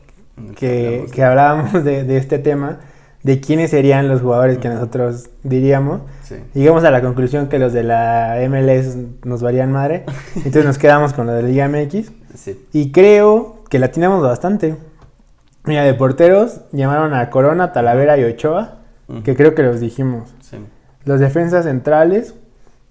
que, 0.57 0.97
hablamos 0.97 1.11
que 1.13 1.23
hablábamos 1.23 1.83
de, 1.85 2.03
de 2.03 2.17
este 2.17 2.37
tema, 2.37 2.79
de 3.23 3.39
quiénes 3.39 3.71
serían 3.71 4.09
los 4.09 4.19
jugadores 4.19 4.57
que 4.57 4.67
nosotros 4.67 5.29
diríamos. 5.43 6.01
Sí. 6.23 6.35
Llegamos 6.53 6.83
a 6.83 6.91
la 6.91 7.01
conclusión 7.01 7.47
que 7.47 7.57
los 7.57 7.71
de 7.71 7.83
la 7.83 8.35
MLS 8.49 8.97
nos 9.23 9.41
varían 9.41 9.71
madre. 9.71 10.03
Entonces 10.35 10.65
nos 10.65 10.77
quedamos 10.77 11.13
con 11.13 11.27
los 11.27 11.37
de 11.37 11.43
Liga 11.43 11.69
MX. 11.69 12.11
Sí. 12.35 12.65
Y 12.73 12.91
creo 12.91 13.63
que 13.69 13.79
la 13.79 13.85
atinamos 13.85 14.21
bastante. 14.21 14.75
Mira, 15.63 15.83
de 15.85 15.93
porteros 15.93 16.59
llamaron 16.73 17.13
a 17.13 17.29
Corona, 17.29 17.71
Talavera 17.71 18.17
y 18.17 18.25
Ochoa, 18.25 18.79
que 19.23 19.37
creo 19.37 19.55
que 19.55 19.63
los 19.63 19.79
dijimos. 19.79 20.34
Los 21.05 21.19
defensas 21.19 21.65
centrales 21.65 22.35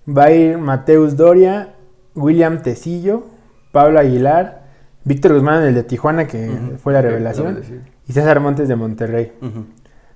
va 0.09 0.25
a 0.25 0.31
ir 0.31 0.59
Mateus 0.59 1.17
Doria, 1.17 1.75
William 2.15 2.63
Tecillo, 2.63 3.25
Pablo 3.73 3.99
Aguilar, 3.99 4.63
Víctor 5.05 5.35
Guzmán, 5.35 5.65
el 5.65 5.75
de 5.75 5.83
Tijuana, 5.83 6.27
que 6.27 6.77
fue 6.83 6.93
la 6.93 7.03
revelación, 7.03 7.61
y 8.07 8.13
César 8.13 8.41
Montes 8.41 8.69
de 8.69 8.77
Monterrey. 8.77 9.33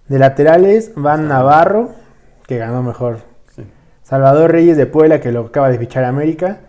De 0.09 0.19
laterales 0.19 0.93
van 0.97 1.28
Navarro, 1.28 1.90
que 2.47 2.57
ganó 2.57 2.83
mejor. 2.83 3.19
Sí. 3.55 3.62
Salvador 4.02 4.52
Reyes 4.52 4.76
de 4.76 4.87
Puebla, 4.87 5.21
que 5.21 5.33
lo 5.33 5.47
acaba 5.47 5.69
de 5.69 5.78
fichar 5.78 6.05
América. 6.05 6.61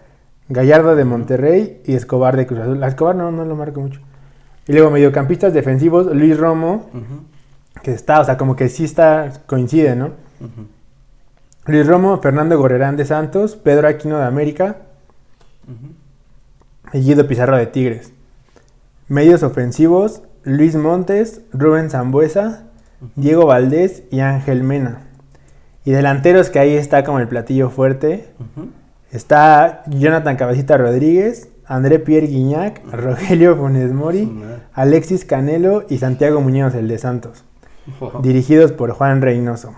Gallardo 0.50 0.96
de 0.96 1.06
Monterrey 1.06 1.82
y 1.86 1.94
Escobar 1.94 2.36
de 2.36 2.48
Cruz 2.48 2.60
Azul. 2.60 2.84
Escobar 2.84 3.16
no, 3.16 3.32
no 3.32 3.46
lo 3.46 3.56
marco 3.56 3.80
mucho. 3.80 4.02
Y 4.68 4.74
luego 4.74 4.90
mediocampistas 4.90 5.54
defensivos, 5.54 6.08
Luis 6.08 6.38
Romo, 6.38 6.90
que 7.84 7.92
está, 7.92 8.20
o 8.20 8.26
sea, 8.26 8.38
como 8.38 8.56
que 8.56 8.68
sí 8.68 8.84
está, 8.84 9.32
coincide, 9.46 9.96
¿no? 9.96 10.08
Ujú. 10.42 10.68
Luis 11.70 11.86
Romo, 11.88 12.18
Fernando 12.20 12.58
Gorrerán 12.58 12.98
de 12.98 13.06
Santos, 13.06 13.56
Pedro 13.56 13.88
Aquino 13.88 14.18
de 14.18 14.26
América 14.26 14.78
Ujú. 15.68 15.94
y 16.98 17.02
Guido 17.02 17.28
Pizarro 17.28 17.58
de 17.58 17.68
Tigres. 17.68 18.12
Medios 19.08 19.44
ofensivos, 19.44 20.24
Luis 20.44 20.76
Montes, 20.76 21.42
Rubén 21.54 21.90
Zambuesa, 21.90 22.64
Diego 23.16 23.46
Valdés 23.46 24.04
y 24.12 24.20
Ángel 24.22 24.64
Mena. 24.64 25.04
Y 25.86 25.92
delanteros 25.92 26.50
que 26.50 26.60
ahí 26.60 26.76
está 26.76 27.04
como 27.04 27.20
el 27.20 27.28
platillo 27.28 27.70
fuerte. 27.70 28.28
Está 29.12 29.84
Jonathan 29.88 30.36
Cabecita 30.36 30.78
Rodríguez, 30.78 31.50
André 31.66 32.00
Pierre 32.00 32.28
Guignac, 32.28 32.82
Rogelio 32.92 33.56
Funes 33.56 33.92
Mori. 33.94 34.32
Alexis 34.74 35.26
Canelo 35.26 35.86
y 35.90 35.98
Santiago 36.00 36.42
Muñoz, 36.42 36.76
el 36.76 36.88
de 36.88 36.98
Santos. 36.98 37.44
Dirigidos 38.22 38.72
por 38.72 38.92
Juan 38.92 39.22
Reynoso. 39.22 39.74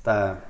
Está. 0.00 0.40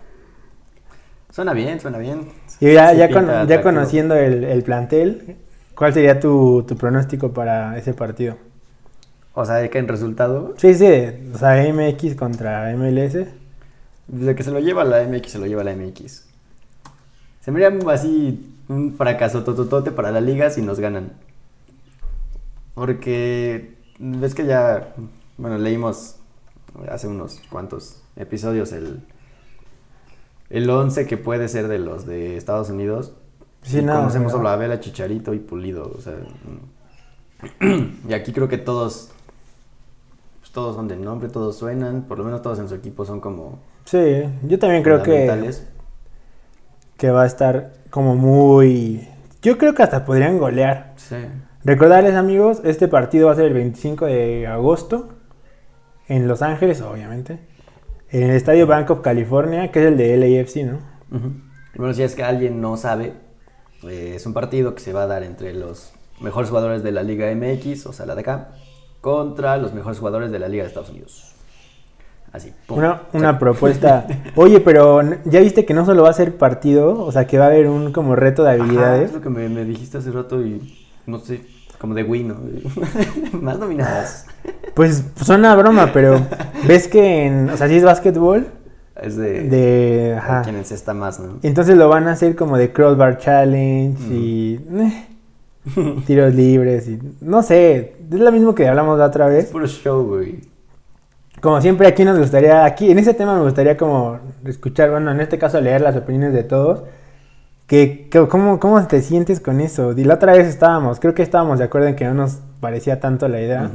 Suena 1.31 1.53
bien, 1.53 1.81
suena 1.81 1.99
bien. 1.99 2.29
Y 2.61 2.73
ya, 2.73 2.93
ya, 2.93 3.11
con- 3.11 3.49
ya 3.49 3.63
conociendo 3.63 4.15
el, 4.15 4.45
el 4.45 4.63
plantel, 4.63 5.37
¿cuál 5.75 5.93
sería 5.93 6.19
tu, 6.21 6.65
tu 6.67 6.77
pronóstico 6.77 7.33
para 7.33 7.77
ese 7.79 7.95
partido? 7.95 8.37
O 9.35 9.45
sea, 9.45 9.57
de 9.57 9.71
que 9.71 9.79
en 9.79 9.89
resultado, 9.89 10.55
Sí, 10.57 10.75
sí, 10.75 10.87
o 11.35 11.39
sea, 11.39 11.63
MX 11.73 12.17
contra 12.17 12.71
MLS. 12.77 13.27
de 14.09 14.35
que 14.35 14.43
se 14.43 14.51
lo 14.51 14.59
lleva 14.61 14.85
la 14.85 15.03
MX, 15.05 15.31
se 15.33 15.39
lo 15.39 15.47
lleva 15.47 15.63
la 15.65 15.75
MX. 15.75 16.25
Se 17.41 17.51
me 17.53 17.65
haría 17.65 17.79
así 17.93 18.55
un 18.69 18.95
fracaso 18.97 19.45
tototote 19.45 19.91
para 19.93 20.11
la 20.11 20.21
liga 20.21 20.51
si 20.51 20.63
nos 20.63 20.81
ganan. 20.81 21.13
Porque 22.75 23.75
ves 23.99 24.35
que 24.35 24.47
ya, 24.47 24.95
bueno, 25.39 25.59
leímos 25.59 26.17
hace 26.91 27.09
unos 27.09 27.41
cuantos 27.51 28.03
episodios 28.17 28.73
el, 28.73 29.01
el 30.51 30.69
11 30.69 31.07
que 31.07 31.17
puede 31.17 31.49
ser 31.49 31.69
de 31.69 31.79
los 31.79 32.07
de 32.07 32.37
Estados 32.37 32.71
Unidos. 32.71 33.15
Sí, 33.63 33.79
y 33.79 33.83
no, 33.83 33.95
conocemos 33.95 34.33
no. 34.35 34.41
a 34.41 34.43
la 34.43 34.57
Vela, 34.57 34.81
Chicharito 34.81 35.33
y 35.35 35.39
Pulido. 35.39 35.91
O 35.97 36.01
sea, 36.01 36.15
mm. 37.63 38.09
y 38.11 38.13
aquí 38.13 38.33
creo 38.33 38.49
que 38.49 38.59
todos, 38.59 39.11
pues, 40.41 40.53
todos 40.53 40.77
son 40.77 40.89
de 40.89 40.97
nombre, 40.97 41.29
todos 41.29 41.57
suenan, 41.57 42.03
por 42.03 42.19
lo 42.19 42.25
menos 42.25 42.43
todos 42.43 42.59
en 42.59 42.69
su 42.69 42.75
equipo 42.75 43.05
son 43.05 43.21
como 43.21 43.59
Sí, 43.85 44.23
yo 44.47 44.59
también 44.59 44.83
creo 44.83 45.03
que, 45.03 45.53
que 46.97 47.11
va 47.11 47.23
a 47.23 47.27
estar 47.27 47.73
como 47.91 48.15
muy... 48.15 49.09
Yo 49.43 49.59
creo 49.59 49.75
que 49.75 49.83
hasta 49.83 50.05
podrían 50.05 50.39
golear. 50.39 50.93
Sí. 50.97 51.17
Recordarles 51.65 52.15
amigos, 52.15 52.61
este 52.63 52.89
partido 52.89 53.27
va 53.27 53.33
a 53.33 53.37
ser 53.37 53.47
el 53.47 53.55
25 53.55 54.07
de 54.07 54.47
agosto 54.47 55.09
en 56.09 56.29
Los 56.29 56.43
Ángeles, 56.43 56.83
obviamente. 56.83 57.41
En 58.13 58.25
el 58.25 58.31
Estadio 58.31 58.67
Bank 58.67 58.91
of 58.91 59.01
California, 59.01 59.71
que 59.71 59.81
es 59.81 59.87
el 59.87 59.97
de 59.97 60.17
LAFC, 60.17 60.57
¿no? 60.65 60.79
Bueno, 61.77 61.95
si 61.95 62.03
es 62.03 62.15
que 62.15 62.23
alguien 62.25 62.61
no 62.61 62.77
sabe, 62.77 63.15
eh, 63.89 64.15
es 64.17 64.27
un 64.27 64.35
partido 64.35 64.75
que 64.75 64.81
se 64.81 64.93
va 64.93 65.03
a 65.03 65.07
dar 65.07 65.23
entre 65.23 65.55
los 65.55 65.93
mejores 66.21 66.51
jugadores 66.51 66.83
de 66.83 66.93
la 66.93 67.03
Liga 67.03 67.33
MX, 67.35 67.87
o 67.87 67.93
sea, 67.93 68.07
la 68.07 68.15
de 68.15 68.23
acá, 68.23 68.53
contra 69.01 69.57
los 69.57 69.73
mejores 69.73 69.99
jugadores 69.99 70.31
de 70.33 70.39
la 70.39 70.49
Liga 70.49 70.65
de 70.65 70.69
Estados 70.69 70.91
Unidos. 70.91 71.35
Así. 72.33 72.53
pum. 72.67 72.79
Una, 72.79 73.03
una 73.13 73.39
propuesta. 73.39 74.07
Oye, 74.37 74.61
pero 74.61 75.01
ya 75.25 75.41
viste 75.41 75.65
que 75.65 75.75
no 75.75 75.85
solo 75.85 76.03
va 76.05 76.11
a 76.11 76.15
ser 76.15 76.37
partido, 76.37 77.03
o 77.05 77.11
sea, 77.11 77.27
que 77.27 77.39
va 77.39 77.45
a 77.45 77.49
haber 77.49 77.69
un 77.69 77.93
como 77.93 78.15
reto 78.17 78.45
de 78.45 78.51
Ajá, 78.53 78.63
habilidades. 78.63 79.09
es 79.11 79.15
lo 79.15 79.21
que 79.21 79.31
me, 79.31 79.49
me 79.49 79.65
dijiste 79.65 79.99
hace 79.99 80.11
rato 80.13 80.41
y 80.45 80.77
no 81.07 81.19
sé, 81.19 81.41
como 81.81 81.95
de 81.95 82.03
Wii, 82.05 82.25
¿no? 82.25 82.37
Más 83.41 83.59
nominadas. 83.59 84.27
Pues 84.75 85.05
suena 85.23 85.53
a 85.53 85.57
broma, 85.57 85.91
pero 85.93 86.21
ves 86.67 86.89
que 86.89 87.27
en, 87.27 87.51
o 87.51 87.57
sea, 87.57 87.69
si 87.69 87.77
es 87.77 87.85
básquetbol, 87.85 88.47
Es 89.03 89.17
de, 89.17 89.45
de, 89.49 90.15
ajá. 90.17 90.43
quien 90.43 90.57
encesta 90.57 90.93
más, 90.95 91.19
¿no? 91.21 91.39
Entonces 91.43 91.77
lo 91.77 91.89
van 91.89 92.07
a 92.09 92.13
hacer 92.13 92.37
como 92.37 92.57
de 92.59 92.73
crossbar 92.73 93.19
challenge 93.19 94.03
y 94.13 94.61
eh, 94.75 95.07
tiros 96.07 96.35
libres 96.35 96.87
y 96.89 96.99
no 97.21 97.43
sé, 97.43 97.97
es 98.13 98.21
lo 98.21 98.31
mismo 98.33 98.55
que 98.55 98.69
hablamos 98.69 98.99
la 98.99 99.07
otra 99.07 99.27
Es 99.29 99.33
vez. 99.35 99.47
puro 99.47 99.67
show, 99.67 100.05
güey. 100.07 100.41
Como 101.41 101.61
siempre 101.63 101.87
aquí 101.89 102.05
nos 102.05 102.19
gustaría, 102.19 102.65
aquí 102.67 102.91
en 102.91 102.99
ese 102.99 103.15
tema 103.15 103.35
me 103.37 103.43
gustaría 103.43 103.77
como 103.79 104.19
escuchar, 104.45 104.91
bueno, 104.91 105.11
en 105.11 105.21
este 105.21 105.39
caso 105.39 105.61
leer 105.61 105.81
las 105.81 105.97
opiniones 105.97 106.35
de 106.35 106.43
todos. 106.45 106.83
Que, 107.71 108.09
que- 108.11 108.27
¿cómo, 108.27 108.59
¿Cómo 108.59 108.85
te 108.89 109.01
sientes 109.01 109.39
con 109.39 109.61
eso? 109.61 109.93
Y 109.97 110.03
la 110.03 110.15
otra 110.15 110.33
vez 110.33 110.49
estábamos, 110.49 110.99
creo 110.99 111.15
que 111.15 111.23
estábamos 111.23 111.61
de 111.61 111.67
acuerdo 111.67 111.87
en 111.87 111.95
que 111.95 112.05
no 112.05 112.15
nos 112.15 112.41
parecía 112.59 112.99
tanto 112.99 113.29
la 113.29 113.41
idea. 113.41 113.71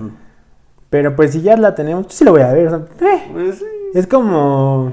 Pero 0.90 1.16
pues 1.16 1.32
si 1.32 1.42
ya 1.42 1.56
la 1.56 1.75
tenemos, 1.75 2.04
yo 2.08 2.12
sí 2.12 2.25
lo 2.25 2.32
voy 2.32 2.42
a 2.42 2.52
ver. 2.52 2.68
o 2.68 2.70
sea, 2.72 2.80
eh, 3.10 3.24
Pues 3.32 3.60
sí. 3.60 3.66
es 3.94 4.06
como, 4.06 4.92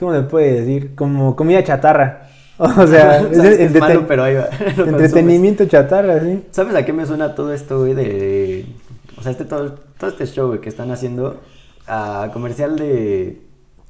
¿cómo 0.00 0.12
le 0.12 0.22
puede 0.22 0.60
decir? 0.62 0.94
Como 0.94 1.36
comida 1.36 1.62
chatarra. 1.62 2.28
O 2.58 2.86
sea, 2.86 3.18
es, 3.30 3.36
es 3.38 3.60
entreten- 3.72 3.80
malo, 3.80 4.04
pero 4.08 4.22
ahí 4.24 4.36
va. 4.36 4.46
Entretenimiento 4.86 5.66
chatarra, 5.66 6.20
sí. 6.20 6.44
¿Sabes 6.52 6.74
a 6.76 6.84
qué 6.86 6.92
me 6.94 7.04
suena 7.04 7.34
todo 7.34 7.52
esto, 7.52 7.80
güey? 7.80 7.92
De. 7.94 8.64
O 9.18 9.22
sea, 9.22 9.32
este, 9.32 9.44
todo, 9.44 9.74
todo 9.98 10.08
este 10.10 10.26
show, 10.26 10.46
güey, 10.48 10.60
que 10.60 10.68
están 10.70 10.90
haciendo. 10.92 11.40
A 11.88 12.30
comercial 12.32 12.76
de 12.76 13.40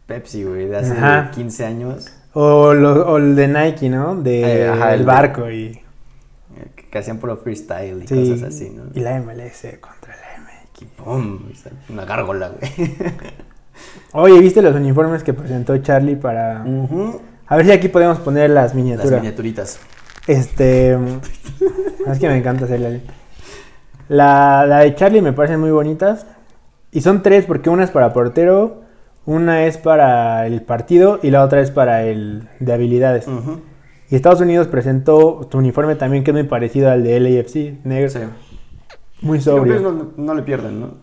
Pepsi, 0.06 0.42
güey, 0.44 0.66
de 0.66 0.76
hace 0.76 0.92
Ajá. 0.92 1.30
15 1.32 1.64
años. 1.66 2.10
O, 2.34 2.72
lo- 2.74 3.06
o 3.12 3.16
el 3.18 3.36
de 3.36 3.48
Nike, 3.48 3.88
¿no? 3.88 4.16
De 4.16 4.62
Eh, 4.62 4.68
ajá, 4.68 4.94
el 4.94 5.04
barco 5.04 5.50
y, 5.50 5.64
eh, 6.56 6.84
Que, 6.90 6.98
hacían 6.98 7.18
puro 7.18 7.36
freestyle 7.36 8.02
y 8.02 8.06
sí, 8.06 8.30
cosas 8.30 8.48
así, 8.54 8.70
¿no? 8.70 8.84
y 8.94 9.00
la 9.00 9.20
MLS 9.20 9.78
contra 9.80 10.14
la 10.16 10.42
MX. 10.42 10.86
¡pum! 10.96 11.38
Una 11.90 12.04
gárgola, 12.04 12.50
güey. 12.50 12.96
Oye, 14.12 14.38
¿viste 14.40 14.62
los 14.62 14.74
uniformes 14.74 15.22
que 15.22 15.32
presentó 15.34 15.76
Charlie 15.78 16.16
para...? 16.16 16.64
A 17.46 17.56
ver 17.56 17.66
si 17.66 17.72
aquí 17.72 17.88
podemos 17.88 18.18
poner 18.18 18.50
las 18.50 18.66
Las 18.66 18.74
miniaturas. 18.74 19.20
miniaturitas. 19.20 19.78
Este... 20.26 20.92
es 22.06 22.18
que 22.18 22.28
me 22.28 22.36
encanta 22.36 22.64
hacerla. 22.66 22.98
La, 24.08 24.66
la 24.66 24.78
de 24.80 24.94
Charlie 24.94 25.20
me 25.22 25.32
parecen 25.32 25.60
muy 25.60 25.70
bonitas. 25.70 26.26
Y 26.92 27.00
son 27.00 27.22
tres 27.22 27.44
porque 27.46 27.70
una 27.70 27.84
es 27.84 27.90
para 27.90 28.12
portero, 28.12 28.81
una 29.26 29.66
es 29.66 29.78
para 29.78 30.46
el 30.46 30.62
partido 30.62 31.18
y 31.22 31.30
la 31.30 31.44
otra 31.44 31.60
es 31.60 31.70
para 31.70 32.02
el 32.04 32.48
de 32.60 32.72
habilidades. 32.72 33.26
Y 34.10 34.16
Estados 34.16 34.40
Unidos 34.40 34.66
presentó 34.68 35.46
tu 35.50 35.58
uniforme 35.58 35.94
también 35.94 36.22
que 36.24 36.32
es 36.32 36.34
muy 36.34 36.42
parecido 36.44 36.90
al 36.90 37.02
de 37.02 37.18
LAFC, 37.20 37.84
negro. 37.84 38.10
Sí. 38.10 38.18
Muy 39.22 39.38
Sí, 39.38 39.44
sobrio. 39.44 39.80
no, 39.80 40.12
no 40.16 40.34
le 40.34 40.42
pierden, 40.42 40.80
¿no? 40.80 40.94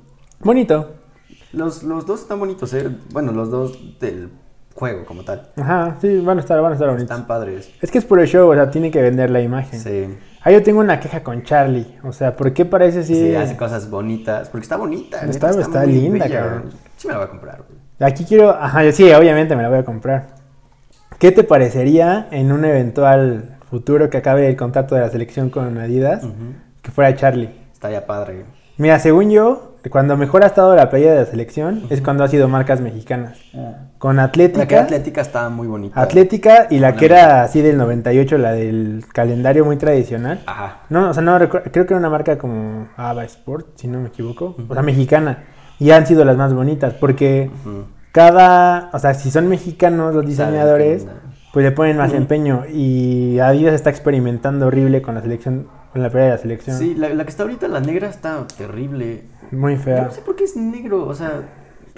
Bonito. 0.42 0.92
Los, 1.54 1.84
los 1.84 2.06
dos 2.06 2.22
están 2.22 2.40
bonitos, 2.40 2.74
¿eh? 2.74 2.88
Bueno, 3.12 3.32
los 3.32 3.50
dos 3.50 4.00
del 4.00 4.30
juego 4.76 5.06
como 5.06 5.24
tal. 5.24 5.50
Ajá, 5.58 5.98
sí, 6.00 6.20
van 6.20 6.38
a 6.38 6.42
estar, 6.42 6.62
van 6.62 6.72
a 6.72 6.76
estar 6.76 6.88
bonitos. 6.90 7.10
Están 7.10 7.26
padres. 7.28 7.72
Es 7.82 7.90
que 7.90 7.98
es 7.98 8.06
puro 8.06 8.24
show, 8.26 8.50
o 8.52 8.54
sea, 8.54 8.70
tiene 8.70 8.92
que 8.92 9.02
vender 9.02 9.30
la 9.32 9.42
imagen. 9.42 9.80
Sí. 9.80 10.16
Ah, 10.44 10.52
yo 10.52 10.62
tengo 10.62 10.80
una 10.80 11.00
queja 11.00 11.24
con 11.24 11.44
Charlie. 11.44 11.98
O 12.04 12.12
sea, 12.14 12.36
¿por 12.36 12.54
qué 12.54 12.66
parece 12.66 13.00
así? 13.00 13.16
Sí, 13.16 13.36
hace 13.36 13.58
cosas 13.58 13.90
bonitas. 13.90 14.50
Porque 14.50 14.64
está 14.64 14.78
bonita. 14.78 15.26
Está- 15.26 15.48
neta, 15.50 15.62
está 15.62 15.86
linda, 15.86 16.26
bella, 16.26 16.40
cabrón. 16.42 16.64
Sí 16.98 17.08
me 17.08 17.14
la 17.14 17.20
voy 17.20 17.28
a 17.28 17.30
comprar, 17.32 17.64
güey. 17.68 17.79
Aquí 18.00 18.26
quiero. 18.26 18.52
Ajá, 18.52 18.90
sí, 18.92 19.12
obviamente 19.12 19.56
me 19.56 19.64
la 19.64 19.70
voy 19.70 19.80
a 19.80 19.84
comprar. 19.84 20.28
¿Qué 21.18 21.32
te 21.32 21.44
parecería 21.44 22.28
en 22.32 22.52
un 22.52 22.64
eventual 22.66 23.58
futuro 23.70 24.10
que 24.10 24.18
acabe 24.18 24.48
el 24.48 24.56
contrato 24.56 24.96
de 24.96 25.02
la 25.02 25.10
selección 25.10 25.50
con 25.50 25.78
Adidas 25.78 26.24
Ujú. 26.24 26.34
que 26.82 26.92
fuera 26.92 27.14
Charlie? 27.16 27.50
Estaría 27.74 28.06
padre. 28.06 28.46
Mira, 28.78 28.98
según 29.00 29.30
yo, 29.30 29.76
cuando 29.90 30.16
mejor 30.16 30.44
ha 30.44 30.48
estado 30.48 30.74
la 30.76 30.90
playa 30.90 31.12
de 31.12 31.20
la 31.20 31.26
selección 31.26 31.84
es 31.90 32.02
cuando 32.02 32.24
ha 32.24 32.30
sido 32.30 32.48
marcas 32.48 32.80
mexicanas. 32.80 33.38
Con 33.98 34.16
La 34.16 34.32
que 34.32 34.44
Atlética. 34.46 34.82
atlética 34.82 35.20
está 35.22 35.50
muy 35.50 35.68
bonita. 35.68 36.00
Atlética 36.02 36.68
y 36.70 36.80
la 36.80 36.96
que 36.96 37.04
era 37.06 37.44
así 37.44 37.62
del 37.62 37.78
98, 37.78 38.38
la 38.38 38.54
del 38.54 39.04
calendario 39.12 39.66
muy 39.66 39.76
tradicional. 39.76 40.40
Ajá. 40.46 40.84
No, 40.90 41.10
o 41.10 41.14
sea, 41.14 41.22
no 41.22 41.38
recuerdo, 41.38 41.70
creo 41.70 41.86
que 41.86 41.94
era 41.94 42.00
una 42.00 42.10
marca 42.10 42.38
como 42.38 42.88
Ava 42.96 43.26
Sport, 43.26 43.68
si 43.76 43.90
no 43.90 44.00
me 44.00 44.08
equivoco. 44.08 44.56
O 44.70 44.74
sea, 44.74 44.82
mexicana. 44.84 45.44
Y 45.80 45.92
han 45.92 46.06
sido 46.06 46.26
las 46.26 46.36
más 46.38 46.54
bonitas 46.54 46.94
porque 46.94 47.50
cada, 48.12 48.90
o 48.94 49.00
sea, 49.00 49.14
si 49.14 49.32
son 49.32 49.48
mexicanos 49.48 50.14
los 50.14 50.26
diseñadores, 50.26 51.08
pues 51.54 51.64
le 51.66 51.72
ponen 51.72 51.98
más 51.98 52.14
empeño. 52.14 52.64
Y 52.72 53.40
Adidas 53.40 53.74
está 53.74 53.90
experimentando 53.90 54.68
horrible 54.68 55.02
con 55.02 55.16
la 55.16 55.22
selección, 55.22 55.68
con 55.94 56.04
la 56.04 56.10
playa 56.10 56.26
de 56.26 56.32
la 56.34 56.38
selección. 56.38 56.78
Sí, 56.78 56.96
la, 56.96 57.10
la 57.10 57.24
que 57.24 57.30
está 57.30 57.44
ahorita, 57.44 57.68
la 57.68 57.80
negra, 57.80 58.10
está 58.10 58.46
terrible. 58.58 59.24
Muy 59.52 59.76
Yo 59.78 59.82
fea. 59.82 60.02
no 60.04 60.12
sé 60.12 60.22
por 60.22 60.36
qué 60.36 60.44
es 60.44 60.56
negro, 60.56 61.08
o 61.08 61.16
sea, 61.16 61.42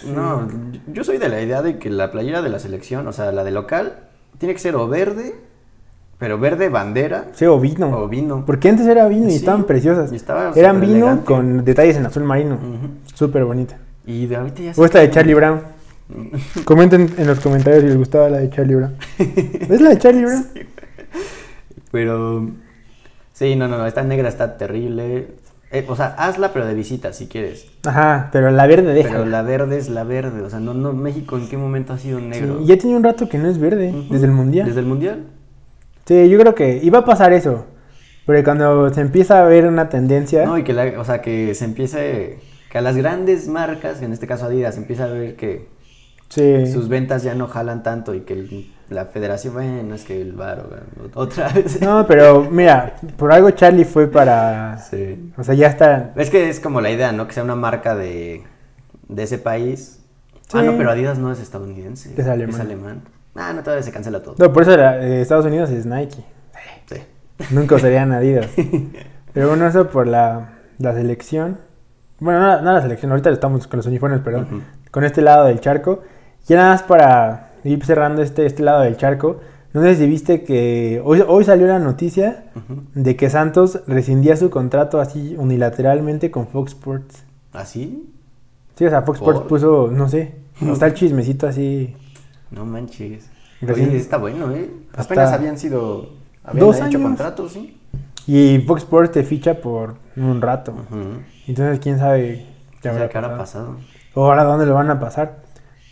no, 0.05 0.47
yo 0.87 1.03
soy 1.03 1.17
de 1.17 1.27
la 1.29 1.41
idea 1.41 1.61
de 1.61 1.77
que 1.79 1.89
la 1.89 2.11
playera 2.11 2.41
de 2.41 2.49
la 2.49 2.59
selección, 2.59 3.07
o 3.07 3.11
sea, 3.11 3.31
la 3.31 3.43
de 3.43 3.51
local, 3.51 4.07
tiene 4.37 4.53
que 4.53 4.59
ser 4.59 4.75
o 4.75 4.87
verde, 4.87 5.35
pero 6.21 6.37
verde 6.37 6.69
bandera, 6.69 7.29
Sí, 7.33 7.45
o 7.47 7.59
vino. 7.59 7.87
o 7.97 8.07
vino. 8.07 8.43
Porque 8.45 8.69
antes 8.69 8.85
era 8.85 9.07
vino 9.07 9.25
y 9.27 9.31
Sí, 9.31 9.35
estaban 9.37 9.63
preciosas. 9.63 10.13
y 10.13 10.15
estaba 10.17 10.51
Eran 10.55 10.79
vino 10.79 10.93
elegante. 10.97 11.25
con 11.25 11.65
detalles 11.65 11.97
en 11.97 12.05
azul 12.05 12.23
marino. 12.25 12.55
Ujú. 12.57 12.89
Súper 13.15 13.43
bonita. 13.43 13.79
Y 14.05 14.27
de 14.27 14.35
ahorita 14.35 14.61
ya 14.61 14.73
O 14.77 14.85
esta 14.85 14.99
de 14.99 15.09
Charlie 15.09 15.33
Brown. 15.33 15.61
Comenten 16.63 17.09
en 17.17 17.25
los 17.25 17.39
comentarios 17.39 17.81
si 17.81 17.87
les 17.87 17.97
gustaba 17.97 18.29
la 18.29 18.37
de 18.37 18.51
Charlie 18.51 18.75
Brown. 18.75 18.93
¿Es 19.17 19.81
la 19.81 19.89
de 19.89 19.97
Charlie 19.97 20.25
Brown? 20.25 20.45
Pero, 21.91 22.49
sí, 23.33 23.55
no, 23.55 23.67
no, 23.67 23.79
no, 23.79 23.87
esta 23.87 24.03
negra 24.03 24.29
está 24.29 24.57
terrible. 24.57 25.27
Eh, 25.71 25.85
o 25.87 25.95
sea, 25.95 26.13
hazla, 26.19 26.53
pero 26.53 26.67
de 26.67 26.75
visita, 26.75 27.13
si 27.13 27.25
quieres. 27.25 27.65
Ajá, 27.83 28.29
pero 28.31 28.51
la 28.51 28.67
verde 28.67 28.93
deja. 28.93 29.09
Pero 29.09 29.25
la 29.25 29.41
verde 29.41 29.77
es 29.79 29.89
la 29.89 30.03
verde, 30.03 30.43
o 30.43 30.49
sea, 30.51 30.59
no, 30.59 30.75
no, 30.75 30.93
México 30.93 31.35
en 31.39 31.49
qué 31.49 31.57
momento 31.57 31.93
ha 31.93 31.97
sido 31.97 32.19
negro. 32.19 32.59
Sí, 32.59 32.65
ya 32.67 32.77
tiene 32.77 32.95
un 32.95 33.03
rato 33.03 33.27
que 33.27 33.39
no 33.39 33.47
es 33.49 33.57
verde, 33.57 33.91
desde 34.11 34.25
el 34.27 34.33
mundial. 34.33 34.67
Desde 34.67 34.81
el 34.81 34.85
mundial. 34.85 35.23
Sí, 36.11 36.29
yo 36.29 36.37
creo 36.39 36.53
que 36.55 36.77
iba 36.83 36.99
a 36.99 37.05
pasar 37.05 37.31
eso. 37.31 37.67
Pero 38.25 38.43
cuando 38.43 38.93
se 38.93 38.99
empieza 38.99 39.41
a 39.41 39.45
ver 39.45 39.65
una 39.65 39.87
tendencia. 39.87 40.45
No, 40.45 40.57
y 40.57 40.63
que, 40.63 40.73
la- 40.73 40.99
o 40.99 41.05
sea, 41.05 41.21
que 41.21 41.55
se 41.55 41.63
empiece, 41.63 42.39
que 42.69 42.77
a 42.77 42.81
las 42.81 42.97
grandes 42.97 43.47
marcas, 43.47 44.01
en 44.01 44.11
este 44.11 44.27
caso 44.27 44.45
Adidas, 44.47 44.75
se 44.75 44.81
empieza 44.81 45.05
a 45.05 45.07
ver 45.07 45.37
que 45.37 45.69
Sí. 46.27 46.67
sus 46.69 46.89
ventas 46.89 47.23
ya 47.23 47.33
no 47.33 47.47
jalan 47.47 47.81
tanto 47.81 48.13
y 48.13 48.21
que 48.21 48.33
el- 48.33 48.73
la 48.89 49.05
federación, 49.05 49.53
bueno, 49.53 49.95
es 49.95 50.03
que 50.03 50.21
el 50.21 50.33
bar 50.33 50.65
otra 51.13 51.47
vez. 51.53 51.79
No, 51.81 52.05
pero 52.05 52.45
mira, 52.51 52.95
por 53.15 53.31
algo 53.31 53.49
Charlie 53.51 53.85
fue 53.85 54.07
para... 54.07 54.79
Sí. 54.79 55.31
O 55.37 55.45
sea, 55.45 55.55
ya 55.55 55.67
está... 55.67 56.11
Es 56.17 56.29
que 56.29 56.49
es 56.49 56.59
como 56.59 56.81
la 56.81 56.91
idea, 56.91 57.13
¿no? 57.13 57.25
Que 57.25 57.33
sea 57.33 57.43
una 57.43 57.55
marca 57.55 57.95
de, 57.95 58.43
de 59.07 59.23
ese 59.23 59.37
país. 59.37 60.01
Ah, 60.51 60.61
no, 60.61 60.75
pero 60.77 60.91
Adidas 60.91 61.17
no 61.19 61.31
es 61.31 61.39
estadounidense. 61.39 62.13
Es 62.17 62.27
alemán. 62.27 62.55
Es 62.55 62.59
alemán. 62.59 63.01
Ah, 63.35 63.53
no, 63.53 63.61
todavía 63.63 63.83
se 63.83 63.91
cancela 63.91 64.21
todo. 64.21 64.35
No, 64.37 64.51
por 64.51 64.63
eso 64.63 64.75
la- 64.75 65.01
eh, 65.03 65.21
Estados 65.21 65.45
Unidos 65.45 65.69
es 65.69 65.85
Nike. 65.85 66.23
Sí. 66.87 66.95
Nunca 67.51 67.75
usarían 67.75 68.11
Adidas. 68.11 68.47
Pero 69.33 69.47
bueno, 69.49 69.65
eso 69.67 69.87
por 69.89 70.07
la, 70.07 70.57
la 70.77 70.93
selección. 70.93 71.57
Bueno, 72.19 72.39
no, 72.39 72.61
no 72.61 72.73
la 72.73 72.81
selección, 72.81 73.11
ahorita 73.11 73.29
estamos 73.29 73.67
con 73.67 73.77
los 73.77 73.85
uniformes, 73.87 74.19
perdón. 74.21 74.47
Ujú. 74.51 74.61
Con 74.91 75.03
este 75.05 75.21
lado 75.21 75.45
del 75.45 75.59
charco. 75.61 76.01
Y 76.47 76.53
nada 76.53 76.71
más 76.71 76.83
para 76.83 77.51
ir 77.63 77.83
cerrando 77.85 78.21
este, 78.21 78.45
este 78.45 78.63
lado 78.63 78.81
del 78.81 78.97
charco. 78.97 79.39
No 79.73 79.81
sé 79.81 79.95
si 79.95 80.05
viste 80.05 80.43
que 80.43 81.01
hoy, 81.05 81.23
hoy 81.25 81.45
salió 81.45 81.65
la 81.65 81.79
noticia 81.79 82.43
de 82.93 83.15
que 83.15 83.29
Santos 83.29 83.79
rescindía 83.87 84.35
su 84.35 84.49
contrato 84.49 84.99
así 84.99 85.35
unilateralmente 85.37 86.29
con 86.29 86.47
Fox 86.47 86.73
Sports. 86.73 87.23
¿Así? 87.53 88.11
Sí, 88.75 88.85
o 88.85 88.89
sea, 88.89 89.03
Fox 89.03 89.19
Sports 89.19 89.39
¿Por? 89.41 89.47
puso, 89.47 89.89
no 89.89 90.09
sé, 90.09 90.33
está 90.73 90.87
el 90.87 90.93
chismecito 90.93 91.47
así. 91.47 91.95
No 92.51 92.65
manches. 92.65 93.29
Oye, 93.63 93.95
está 93.97 94.17
bueno, 94.17 94.51
¿eh? 94.51 94.69
Apenas 94.95 95.31
habían 95.31 95.57
sido... 95.57 96.09
Habían 96.43 96.65
Dos 96.65 96.75
hecho 96.77 96.85
años. 96.85 97.01
contratos, 97.01 97.51
¿sí? 97.53 97.77
Y 98.27 98.59
Fox 98.67 98.83
Sports 98.83 99.11
te 99.11 99.23
ficha 99.23 99.61
por 99.61 99.95
un 100.15 100.41
rato. 100.41 100.73
Entonces, 101.47 101.79
quién 101.79 101.99
sabe 101.99 102.45
qué 102.81 102.89
habrá 102.89 103.09
¿qué 103.09 103.17
habrá 103.17 103.37
pasado. 103.37 103.75
pasado? 103.75 103.87
O 104.15 104.25
ahora 104.25 104.43
dónde 104.43 104.65
lo 104.65 104.73
van 104.73 104.89
a 104.89 104.99
pasar. 104.99 105.39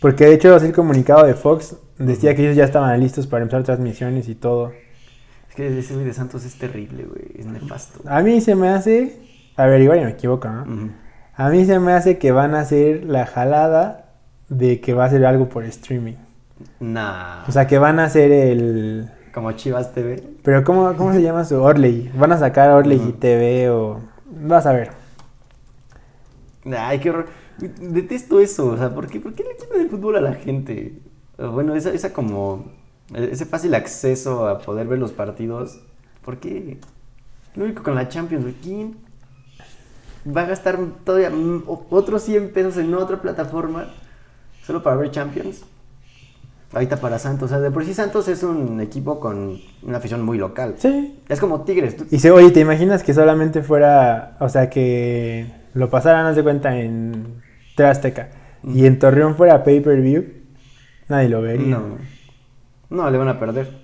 Porque 0.00 0.24
de 0.26 0.34
hecho, 0.34 0.54
así 0.54 0.66
el 0.66 0.72
comunicado 0.72 1.24
de 1.26 1.34
Fox 1.34 1.76
decía 1.98 2.34
que 2.34 2.42
ellos 2.42 2.56
ya 2.56 2.64
estaban 2.64 2.98
listos 2.98 3.26
para 3.26 3.42
empezar 3.42 3.62
transmisiones 3.64 4.28
y 4.28 4.34
todo. 4.34 4.72
Es 5.48 5.54
que 5.54 5.78
ese 5.78 5.96
de 5.96 6.12
Santos 6.12 6.44
es 6.44 6.58
terrible, 6.58 7.04
güey. 7.04 7.32
Es 7.36 7.46
nefasto. 7.46 8.00
A 8.08 8.22
mí 8.22 8.40
se 8.40 8.54
me 8.54 8.68
hace. 8.68 9.20
A 9.56 9.66
ver, 9.66 9.80
igual 9.82 10.00
me 10.00 10.10
equivoco, 10.10 10.48
¿no? 10.48 10.90
A 11.34 11.48
mí 11.50 11.64
se 11.64 11.78
me 11.78 11.92
hace 11.92 12.18
que 12.18 12.32
van 12.32 12.54
a 12.54 12.60
hacer 12.60 13.04
la 13.04 13.26
jalada 13.26 14.12
de 14.48 14.80
que 14.80 14.94
va 14.94 15.04
a 15.04 15.10
ser 15.10 15.24
algo 15.26 15.48
por 15.48 15.64
streaming. 15.64 16.14
Nah. 16.80 17.44
O 17.48 17.52
sea, 17.52 17.66
que 17.66 17.78
van 17.78 17.98
a 18.00 18.04
hacer 18.04 18.32
el. 18.32 19.10
como 19.32 19.52
Chivas 19.52 19.92
TV. 19.92 20.22
Pero, 20.42 20.64
¿cómo, 20.64 20.94
cómo 20.96 21.12
se 21.12 21.22
llama 21.22 21.44
su 21.44 21.60
Orley? 21.60 22.10
¿Van 22.16 22.32
a 22.32 22.38
sacar 22.38 22.70
Orley 22.70 22.98
Ujú. 22.98 23.12
TV 23.12 23.70
o.? 23.70 24.00
Vas 24.26 24.66
a 24.66 24.72
ver. 24.72 24.90
Ay, 26.76 26.98
qué 27.00 27.10
horror. 27.10 27.26
Detesto 27.58 28.40
eso. 28.40 28.68
O 28.68 28.76
sea, 28.76 28.90
¿por 28.94 29.06
qué, 29.08 29.20
por 29.20 29.34
qué 29.34 29.44
le 29.44 29.56
quitan 29.56 29.80
el 29.80 29.88
fútbol 29.90 30.16
a 30.16 30.20
la 30.20 30.34
gente? 30.34 30.98
Bueno, 31.38 31.74
esa, 31.74 31.90
esa 31.90 32.12
como. 32.12 32.72
Ese 33.14 33.44
fácil 33.44 33.74
acceso 33.74 34.46
a 34.46 34.58
poder 34.60 34.86
ver 34.86 34.98
los 34.98 35.12
partidos. 35.12 35.80
¿Por 36.24 36.38
qué? 36.38 36.78
Lo 37.56 37.64
único 37.64 37.82
con 37.82 37.94
la 37.94 38.08
Champions. 38.08 38.46
¿Quién 38.62 38.96
va 40.26 40.42
a 40.42 40.46
gastar 40.46 40.78
todavía 41.04 41.32
otros 41.66 42.22
100 42.22 42.52
pesos 42.52 42.76
en 42.76 42.94
otra 42.94 43.20
plataforma 43.20 43.88
solo 44.62 44.82
para 44.82 44.96
ver 44.96 45.10
Champions? 45.10 45.64
Ahorita 46.72 46.98
para 46.98 47.18
Santos. 47.18 47.46
O 47.46 47.48
sea, 47.48 47.60
de 47.60 47.70
por 47.70 47.84
sí 47.84 47.94
Santos 47.94 48.28
es 48.28 48.42
un 48.42 48.80
equipo 48.80 49.18
con 49.18 49.58
una 49.82 49.98
afición 49.98 50.22
muy 50.22 50.38
local. 50.38 50.74
Sí. 50.78 51.18
Es 51.28 51.40
como 51.40 51.62
Tigres. 51.62 51.96
tú- 51.96 52.06
Y 52.10 52.18
se, 52.20 52.30
oye, 52.30 52.50
¿te 52.50 52.60
imaginas 52.60 53.02
que 53.02 53.12
solamente 53.12 53.62
fuera, 53.62 54.36
o 54.38 54.48
sea, 54.48 54.70
que 54.70 55.46
lo 55.74 55.90
pasaran, 55.90 56.26
haz 56.26 56.36
de 56.36 56.42
cuenta, 56.44 56.76
en 56.78 57.42
TV 57.76 57.88
Azteca 57.88 58.28
y 58.62 58.86
en 58.86 58.98
Torreón 58.98 59.34
fuera 59.36 59.64
pay-per-view? 59.64 60.24
Nadie 61.08 61.28
lo 61.28 61.42
vería. 61.42 61.76
No. 61.76 61.98
No, 62.88 63.10
le 63.10 63.18
van 63.18 63.28
a 63.28 63.40
perder. 63.40 63.80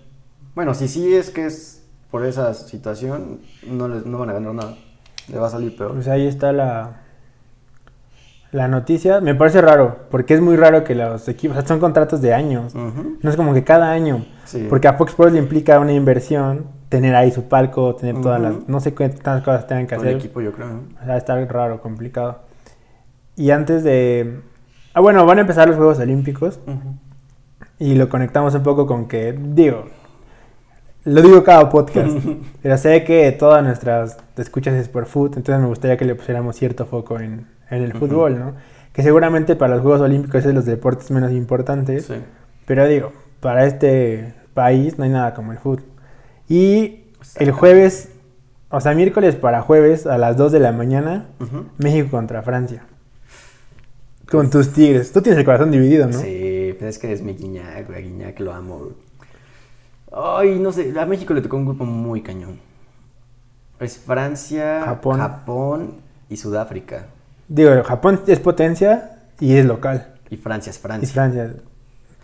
Bueno, 0.55 0.73
si 0.75 0.87
sí 0.89 1.15
es 1.15 1.31
que 1.31 1.47
es 1.47 1.85
por 2.11 2.25
esa 2.25 2.55
situación, 2.55 3.41
no, 3.69 3.89
les, 3.89 4.07
no 4.07 4.19
van 4.19 4.31
a 4.31 4.35
ganar 4.35 4.55
nada. 4.55 4.77
Le 5.29 5.39
va 5.39 5.49
a 5.49 5.51
salir 5.51 5.77
peor. 5.77 5.93
Pues 5.95 6.07
ahí 6.07 6.27
está 6.29 6.53
la, 6.53 7.03
la 8.57 8.69
noticia. 8.69 9.21
Me 9.21 9.35
parece 9.35 9.61
raro, 9.61 9.99
porque 10.11 10.35
es 10.35 10.41
muy 10.41 10.57
raro 10.57 10.83
que 10.83 10.95
los 10.95 11.29
equipos, 11.29 11.57
o 11.57 11.61
sea, 11.61 11.69
son 11.69 11.79
contratos 11.79 12.21
de 12.23 12.33
años. 12.33 12.75
No 12.75 13.31
es 13.31 13.37
como 13.37 13.55
que 13.55 13.63
cada 13.63 13.93
año. 13.93 14.25
Sí. 14.45 14.67
Porque 14.69 14.89
a 14.89 14.95
Fox 14.95 15.11
Sports 15.11 15.33
le 15.35 15.39
implica 15.39 15.79
una 15.79 15.93
inversión, 15.93 16.67
tener 16.89 17.15
ahí 17.15 17.31
su 17.31 17.45
palco, 17.45 17.95
tener 17.95 18.21
todas 18.21 18.41
las, 18.41 18.69
no 18.69 18.81
sé 18.81 18.95
qué 18.95 19.09
tantas 19.09 19.43
cosas 19.43 19.67
tengan 19.67 19.87
que 19.87 19.95
Todo 19.97 20.05
el 20.05 20.09
hacer. 20.09 20.21
equipo, 20.21 20.41
yo 20.41 20.53
creo. 20.53 20.69
¿no? 20.69 20.81
O 21.01 21.05
sea, 21.05 21.17
está 21.17 21.37
raro, 21.45 21.81
complicado. 21.81 22.41
Y 23.37 23.51
antes 23.51 23.85
de... 23.85 24.41
Ah, 24.95 25.01
bueno, 25.01 25.27
van 25.27 25.39
a 25.39 25.43
empezar 25.43 25.69
los 25.69 25.77
Juegos 25.77 25.99
Olímpicos. 25.99 26.59
Y 27.79 27.95
lo 27.95 28.09
conectamos 28.09 28.55
un 28.55 28.63
poco 28.63 28.87
con 28.87 29.07
que, 29.07 29.39
digo, 29.39 29.85
lo 31.05 31.21
digo 31.21 31.45
cada 31.45 31.69
podcast, 31.69 32.17
pero 32.63 32.79
sé 32.79 33.05
que 33.05 33.31
todas 33.33 33.63
nuestras 33.63 34.17
escuchas 34.39 34.75
es 34.75 34.89
por 34.89 35.05
fútbol, 35.05 35.33
entonces 35.37 35.61
me 35.61 35.69
gustaría 35.69 35.99
que 35.99 36.07
le 36.07 36.15
pusiéramos 36.15 36.57
cierto 36.57 36.87
foco 36.87 37.21
en, 37.21 37.47
en 37.71 37.83
el 37.83 37.93
fútbol, 37.95 38.39
¿no? 38.39 38.55
Que 38.93 39.03
seguramente 39.03 39.57
para 39.57 39.75
los 39.75 39.83
Juegos 39.83 40.01
Olímpicos 40.01 40.37
es 40.41 40.45
de 40.47 40.53
los 40.53 40.65
deportes 40.65 41.11
menos 41.11 41.33
importantes, 41.33 42.07
Sí. 42.07 42.15
pero 42.67 42.87
digo, 42.87 43.13
para 43.41 43.67
este 43.67 44.35
país 44.55 44.97
no 44.99 45.05
hay 45.05 45.11
nada 45.11 45.35
como 45.35 45.53
el 45.53 45.59
fútbol. 45.59 45.85
Y 46.49 47.03
el 47.37 47.51
jueves, 47.53 48.09
o 48.71 48.81
sea, 48.81 48.95
miércoles 48.95 49.35
para 49.37 49.61
jueves 49.63 50.07
a 50.07 50.17
las 50.17 50.37
2 50.37 50.53
de 50.53 50.61
la 50.61 50.73
mañana. 50.73 51.27
México 51.79 52.11
contra 52.11 52.43
Francia. 52.43 52.85
Con 54.31 54.51
tus 54.51 54.73
tigres. 54.73 55.13
Tú 55.13 55.21
tienes 55.23 55.39
el 55.39 55.45
corazón 55.45 55.71
dividido, 55.71 56.07
¿no? 56.07 56.15
Sí, 56.19 56.75
pues 56.79 56.97
es 56.97 56.99
que 56.99 57.13
es 57.13 57.23
mi 57.23 57.35
Guiñac, 57.35 57.87
güey. 57.87 57.99
a 57.99 58.01
Guiñac 58.03 58.41
lo 58.41 58.53
amo. 58.55 58.89
Ay, 60.13 60.59
no 60.59 60.73
sé. 60.73 60.93
A 60.99 61.07
México 61.07 61.35
le 61.35 61.43
tocó 61.43 61.57
un 61.57 61.65
grupo 61.67 61.85
muy 61.85 62.23
cañón. 62.23 62.59
Es 63.79 63.99
Francia, 63.99 64.83
Japón. 64.85 65.19
Japón 65.21 65.95
y 66.29 66.37
Sudáfrica. 66.39 67.07
Digo, 67.49 67.71
Japón 67.85 68.21
es 68.27 68.41
potencia 68.41 69.19
y 69.41 69.57
es 69.57 69.65
local. 69.65 70.15
Y 70.31 70.37
Francia 70.37 70.71
es 70.71 70.77
Y 70.79 70.81
Francia. 70.81 71.13
Francia. 71.13 71.55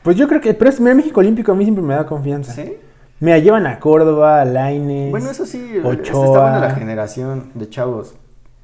Pues 0.02 0.16
yo 0.16 0.26
creo 0.26 0.40
que, 0.40 0.54
pero 0.54 0.68
es, 0.70 0.80
mira, 0.80 0.94
México 0.94 1.20
Olímpico 1.20 1.52
a 1.52 1.54
mí 1.54 1.64
siempre 1.64 1.84
me 1.84 1.94
da 1.94 2.06
confianza. 2.06 2.52
¿Sí? 2.52 2.76
Mira, 3.20 3.38
llevan 3.38 3.66
a 3.68 3.78
Córdoba, 3.78 4.40
a 4.40 4.44
Lainez. 4.44 5.10
Bueno, 5.12 5.30
eso 5.30 5.46
sí, 5.46 5.78
Ochoa. 5.78 6.24
está 6.26 6.40
buena 6.40 6.58
la 6.58 6.70
generación 6.74 7.50
de 7.54 7.68
chavos. 7.68 8.14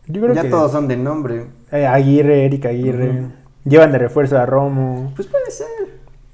Yo 0.08 0.20
creo 0.20 0.34
ya 0.34 0.42
que 0.42 0.48
todos 0.48 0.72
son 0.72 0.88
de 0.88 0.96
nombre. 0.96 1.46
eh, 1.70 1.86
Aguirre, 1.86 2.44
Erika 2.46 2.70
Aguirre. 2.70 3.26
Llevan 3.64 3.92
de 3.92 3.98
refuerzo 3.98 4.36
a 4.38 4.46
Romo. 4.46 5.12
Pues 5.14 5.28
puede 5.28 5.50
ser. 5.50 5.66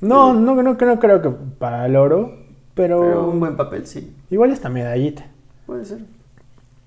No, 0.00 0.32
no, 0.32 0.54
no, 0.54 0.62
no 0.62 0.78
creo 0.78 1.20
que 1.20 1.30
para 1.58 1.84
el 1.86 1.96
oro, 1.96 2.32
pero, 2.74 3.00
Pero 3.00 3.28
un 3.28 3.40
buen 3.40 3.56
papel, 3.56 3.86
sí. 3.86 4.14
igual 4.30 4.52
esta 4.52 4.68
medallita. 4.70 5.26
Puede 5.66 5.84
ser. 5.84 5.98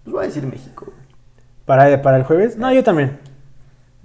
Pues 0.04 0.14
voy 0.14 0.24
a 0.24 0.28
decir 0.28 0.44
México. 0.48 0.88
¿Para, 1.68 2.02
para 2.02 2.18
el 2.18 2.24
jueves? 2.24 2.58
No, 2.58 2.74
yo 2.74 2.84
también. 2.84 3.20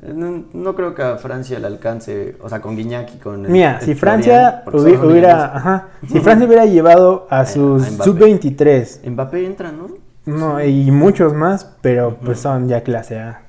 Eh, 0.02 0.12
No, 0.14 0.44
no 0.52 0.74
creo 0.74 0.94
que 0.94 1.02
a 1.02 1.16
Francia 1.16 1.58
le 1.58 1.66
alcance, 1.68 2.36
o 2.42 2.48
sea, 2.50 2.60
con 2.60 2.76
Guiñac 2.76 3.14
y 3.14 3.18
con... 3.18 3.46
el- 3.46 3.50
Mira, 3.52 3.78
el 3.78 3.84
si 3.86 3.94
Francia 3.94 4.64
hubi- 4.66 4.98
hubiera, 5.02 5.56
ajá, 5.56 5.88
si 6.06 6.20
Francia 6.20 6.46
hubiera 6.46 6.66
llevado 6.66 7.26
a 7.30 7.46
sus 7.46 7.86
a 7.86 7.90
Mbappé. 7.92 8.04
sub-23, 8.10 8.78
dos. 9.04 9.10
Mbappé 9.12 9.46
entra, 9.46 9.72
¿no? 9.72 9.86
no, 10.26 10.62
y 10.62 10.90
muchos 10.90 11.32
más, 11.34 11.64
pero 11.80 12.16
pues 12.16 12.38
son 12.40 12.68
ya 12.68 12.82
clase 12.82 13.18
A. 13.18 13.42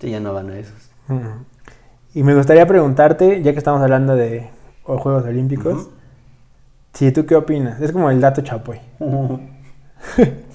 Sí, 0.00 0.10
ya 0.10 0.20
no 0.20 0.34
van 0.34 0.50
a 0.50 0.58
esos. 0.58 0.90
Y 2.14 2.22
me 2.22 2.34
gustaría 2.34 2.66
preguntarte, 2.66 3.42
ya 3.42 3.52
que 3.52 3.58
estamos 3.58 3.80
hablando 3.82 4.14
de 4.16 4.48
Juegos 4.82 5.24
Olímpicos, 5.24 5.88
si 6.94 7.12
tú 7.12 7.24
qué 7.26 7.36
opinas. 7.36 7.80
Es 7.80 7.92
como 7.92 8.10
el 8.10 8.20
dato 8.20 8.40
chapoy. 8.42 8.78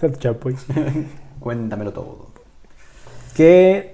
dato 0.01 0.19
chapoy. 0.19 0.55
Cuéntamelo 1.39 1.91
todo. 1.91 2.32
¿Qué. 3.35 3.93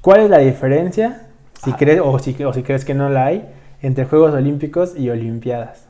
¿Cuál 0.00 0.20
es 0.22 0.30
la 0.30 0.38
diferencia, 0.38 1.26
si 1.62 1.70
Ah. 1.72 1.76
crees 1.78 2.00
o 2.02 2.18
si, 2.18 2.42
o 2.44 2.52
si 2.52 2.62
crees 2.62 2.84
que 2.84 2.94
no 2.94 3.08
la 3.08 3.26
hay, 3.26 3.48
entre 3.82 4.04
Juegos 4.04 4.32
Olímpicos 4.32 4.94
y 4.96 5.10
Olimpiadas? 5.10 5.86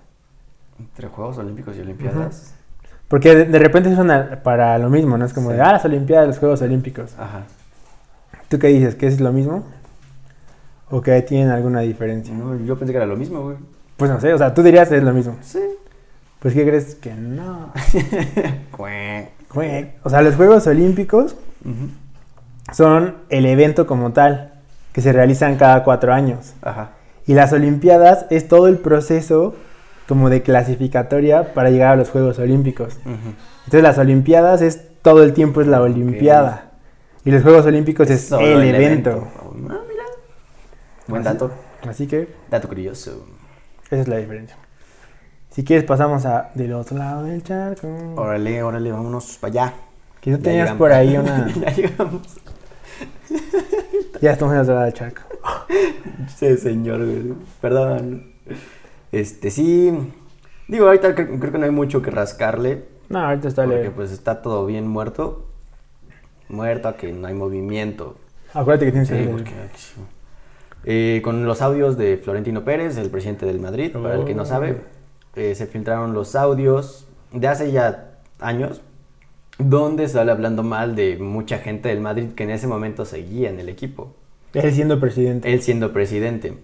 Entre 0.78 1.08
Juegos 1.08 1.38
Olímpicos 1.38 1.76
y 1.76 1.80
Olimpiadas. 1.80 2.54
Porque 3.08 3.34
de, 3.34 3.44
de 3.46 3.58
repente 3.58 3.94
suena 3.94 4.40
para 4.42 4.78
lo 4.78 4.90
mismo, 4.90 5.16
¿no? 5.18 5.24
Es 5.24 5.32
como 5.32 5.50
Sí. 5.50 5.56
de, 5.56 5.62
ah, 5.62 5.72
las 5.72 5.84
Olimpiadas, 5.84 6.26
los 6.28 6.38
Juegos 6.38 6.62
Olímpicos. 6.62 7.14
Ajá. 7.18 7.42
¿Tú 8.48 8.58
qué 8.58 8.68
dices? 8.68 8.94
¿Que 8.94 9.06
es 9.06 9.20
lo 9.20 9.32
mismo? 9.32 9.64
¿O 10.90 11.00
que 11.02 11.20
tienen 11.22 11.50
alguna 11.50 11.80
diferencia? 11.80 12.32
No, 12.34 12.56
yo 12.56 12.78
pensé 12.78 12.92
que 12.92 12.96
era 12.96 13.06
lo 13.06 13.16
mismo, 13.16 13.42
güey. 13.42 13.56
Pues 13.96 14.10
no 14.10 14.20
sé, 14.20 14.32
o 14.32 14.38
sea, 14.38 14.54
tú 14.54 14.62
dirías 14.62 14.88
que 14.88 14.96
es 14.96 15.02
lo 15.02 15.12
mismo. 15.12 15.36
Sí. 15.42 15.58
Pues 16.38 16.54
¿qué 16.54 16.64
crees? 16.66 16.94
Que 16.94 17.12
no. 17.14 17.72
O 20.04 20.10
sea, 20.10 20.22
los 20.22 20.36
Juegos 20.36 20.66
Olímpicos 20.66 21.34
Son 22.72 23.16
el 23.28 23.46
evento 23.46 23.86
como 23.86 24.12
tal, 24.12 24.52
que 24.92 25.00
se 25.00 25.12
realizan 25.12 25.56
cada 25.56 25.84
cuatro 25.84 26.12
años. 26.12 26.54
Ajá. 26.62 26.90
Y 27.26 27.34
las 27.34 27.52
Olimpiadas 27.52 28.26
es 28.30 28.48
todo 28.48 28.68
el 28.68 28.78
proceso 28.78 29.54
como 30.08 30.30
de 30.30 30.42
clasificatoria 30.42 31.52
para 31.52 31.70
llegar 31.70 31.92
a 31.92 31.96
los 31.96 32.08
Juegos 32.08 32.38
Olímpicos. 32.38 32.96
Entonces 33.04 33.82
las 33.82 33.98
Olimpiadas 33.98 34.62
es 34.62 34.80
todo 35.02 35.22
el 35.22 35.34
tiempo 35.34 35.60
es 35.60 35.66
la 35.66 35.82
Olimpiada. 35.82 36.70
Y 37.24 37.30
los 37.30 37.42
Juegos 37.42 37.66
Olímpicos 37.66 38.08
es 38.08 38.32
el, 38.32 38.62
evento. 38.74 39.28
Ah, 39.68 39.80
mira. 39.86 40.04
Buen 41.06 41.22
dato. 41.22 41.50
Así 41.86 42.06
que 42.06 42.28
Dato 42.50 42.68
curioso. 42.68 43.26
esa 43.90 44.00
es 44.00 44.08
la 44.08 44.16
diferencia. 44.16 44.56
Si 45.50 45.64
quieres 45.64 45.84
pasamos 45.84 46.24
a 46.24 46.50
del 46.54 46.72
otro 46.72 46.96
lado 46.96 47.24
del 47.24 47.42
charco. 47.42 47.88
Órale, 48.16 48.62
órale, 48.62 48.90
vámonos 48.90 49.36
para 49.38 49.50
allá. 49.50 49.74
Que 50.20 50.32
tú 50.36 50.38
tenías 50.42 50.72
por 50.72 50.92
ahí 50.92 51.16
una... 51.16 51.48
ya 51.60 51.70
llegamos. 51.74 52.22
ya 54.20 54.32
estamos 54.32 54.54
en 54.54 54.60
otro 54.60 54.74
lado 54.74 54.84
del 54.86 54.94
charco. 54.94 55.22
Sí, 56.36 56.56
señor, 56.56 57.04
güey. 57.04 57.34
Perdón. 57.60 58.32
Este, 59.12 59.50
sí. 59.50 59.92
Digo, 60.66 60.86
ahorita 60.86 61.14
cre- 61.14 61.38
creo, 61.38 61.52
que 61.52 61.58
no 61.58 61.64
hay 61.64 61.70
mucho 61.70 62.02
que 62.02 62.10
rascarle. 62.10 62.84
No, 63.08 63.20
ahorita 63.20 63.48
está 63.48 63.62
Porque 63.62 63.76
leve. 63.78 63.90
pues 63.90 64.10
está 64.12 64.42
todo 64.42 64.66
bien 64.66 64.86
muerto. 64.86 65.46
Muerto 66.48 66.96
que 66.96 67.12
no 67.12 67.26
hay 67.28 67.34
movimiento. 67.34 68.16
Acuérdate 68.54 68.86
que 68.86 68.92
tienes 68.92 69.08
Sí, 69.08 69.28
porque- 69.30 69.52
Eh, 70.84 71.20
con 71.22 71.44
los 71.46 71.60
audios 71.62 71.96
de 71.98 72.16
Florentino 72.18 72.64
Pérez, 72.64 72.96
el 72.96 73.10
presidente 73.10 73.46
del 73.46 73.60
Madrid, 73.60 73.92
para 73.92 74.14
el 74.16 74.24
que 74.24 74.34
no 74.34 74.44
sabe, 74.44 74.80
eh, 75.36 75.54
se 75.54 75.66
filtraron 75.66 76.12
los 76.14 76.34
audios 76.34 77.06
de 77.32 77.46
hace 77.48 77.72
ya 77.72 78.12
años, 78.40 78.80
donde 79.58 80.08
sale 80.08 80.30
hablando 80.30 80.62
mal 80.62 80.94
de 80.94 81.16
mucha 81.18 81.58
gente 81.58 81.88
del 81.88 82.00
Madrid 82.00 82.30
que 82.34 82.44
en 82.44 82.50
ese 82.50 82.66
momento 82.66 83.04
seguía 83.04 83.50
en 83.50 83.58
el 83.58 83.68
equipo, 83.68 84.14
Él 84.54 84.72
siendo 84.72 85.00
presidente. 85.00 85.52
él 85.52 85.62
siendo 85.62 85.92
presidente. 85.92 86.54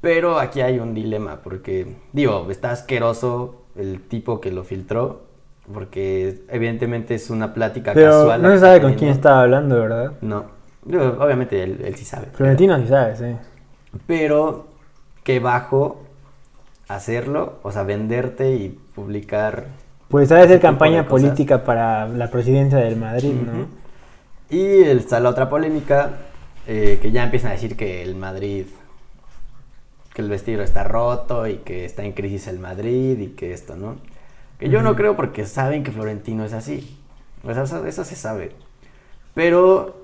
Pero 0.00 0.38
aquí 0.38 0.60
hay 0.60 0.78
un 0.78 0.94
dilema, 0.94 1.40
porque, 1.42 1.96
digo, 2.12 2.46
está 2.50 2.70
asqueroso 2.72 3.62
el 3.76 4.00
tipo 4.02 4.40
que 4.40 4.52
lo 4.52 4.62
filtró, 4.64 5.22
porque 5.72 6.42
evidentemente 6.48 7.14
es 7.14 7.30
una 7.30 7.54
plática 7.54 7.92
Pero 7.94 8.10
casual. 8.10 8.42
no 8.42 8.50
se 8.52 8.58
sabe 8.60 8.80
con 8.82 8.94
quién 8.94 9.10
estaba 9.10 9.42
hablando, 9.42 9.76
¿verdad? 9.80 10.12
No, 10.20 10.44
Digo, 10.84 11.16
obviamente 11.18 11.62
él, 11.64 11.80
él 11.84 11.96
sí 11.96 12.04
sabe. 12.04 12.26
Florentino 12.32 12.78
sí 12.80 12.86
sabe, 12.86 13.16
sí. 13.16 13.24
Pero 14.06 14.66
qué 15.24 15.40
bajo 15.40 16.02
hacerlo, 16.86 17.54
o 17.62 17.72
sea, 17.72 17.82
venderte 17.82 18.52
y 18.54 18.68
publicar. 18.94 19.66
Pues 20.08 20.30
ha 20.30 20.36
de 20.36 20.48
ser 20.48 20.60
campaña 20.60 21.08
política 21.08 21.64
para 21.64 22.06
la 22.06 22.30
presidencia 22.30 22.78
del 22.78 22.96
Madrid, 22.96 23.32
¿no? 23.32 23.66
Y 24.48 24.82
está 24.82 25.18
la 25.18 25.30
otra 25.30 25.48
polémica, 25.48 26.10
eh, 26.68 27.00
que 27.02 27.10
ya 27.10 27.24
empiezan 27.24 27.50
a 27.50 27.54
decir 27.54 27.76
que 27.76 28.02
el 28.02 28.14
Madrid, 28.14 28.66
que 30.14 30.22
el 30.22 30.28
vestido 30.28 30.62
está 30.62 30.84
roto 30.84 31.48
y 31.48 31.56
que 31.56 31.84
está 31.84 32.04
en 32.04 32.12
crisis 32.12 32.46
el 32.46 32.60
Madrid 32.60 33.18
y 33.18 33.26
que 33.30 33.52
esto, 33.52 33.74
¿no? 33.74 33.96
Que 34.60 34.68
yo 34.68 34.80
no 34.80 34.94
creo 34.94 35.16
porque 35.16 35.44
saben 35.44 35.82
que 35.82 35.90
Florentino 35.90 36.44
es 36.44 36.52
así. 36.52 36.98
O 37.42 37.52
sea, 37.52 37.64
eso, 37.64 37.84
eso 37.84 38.04
se 38.04 38.14
sabe. 38.14 38.52
Pero, 39.34 39.96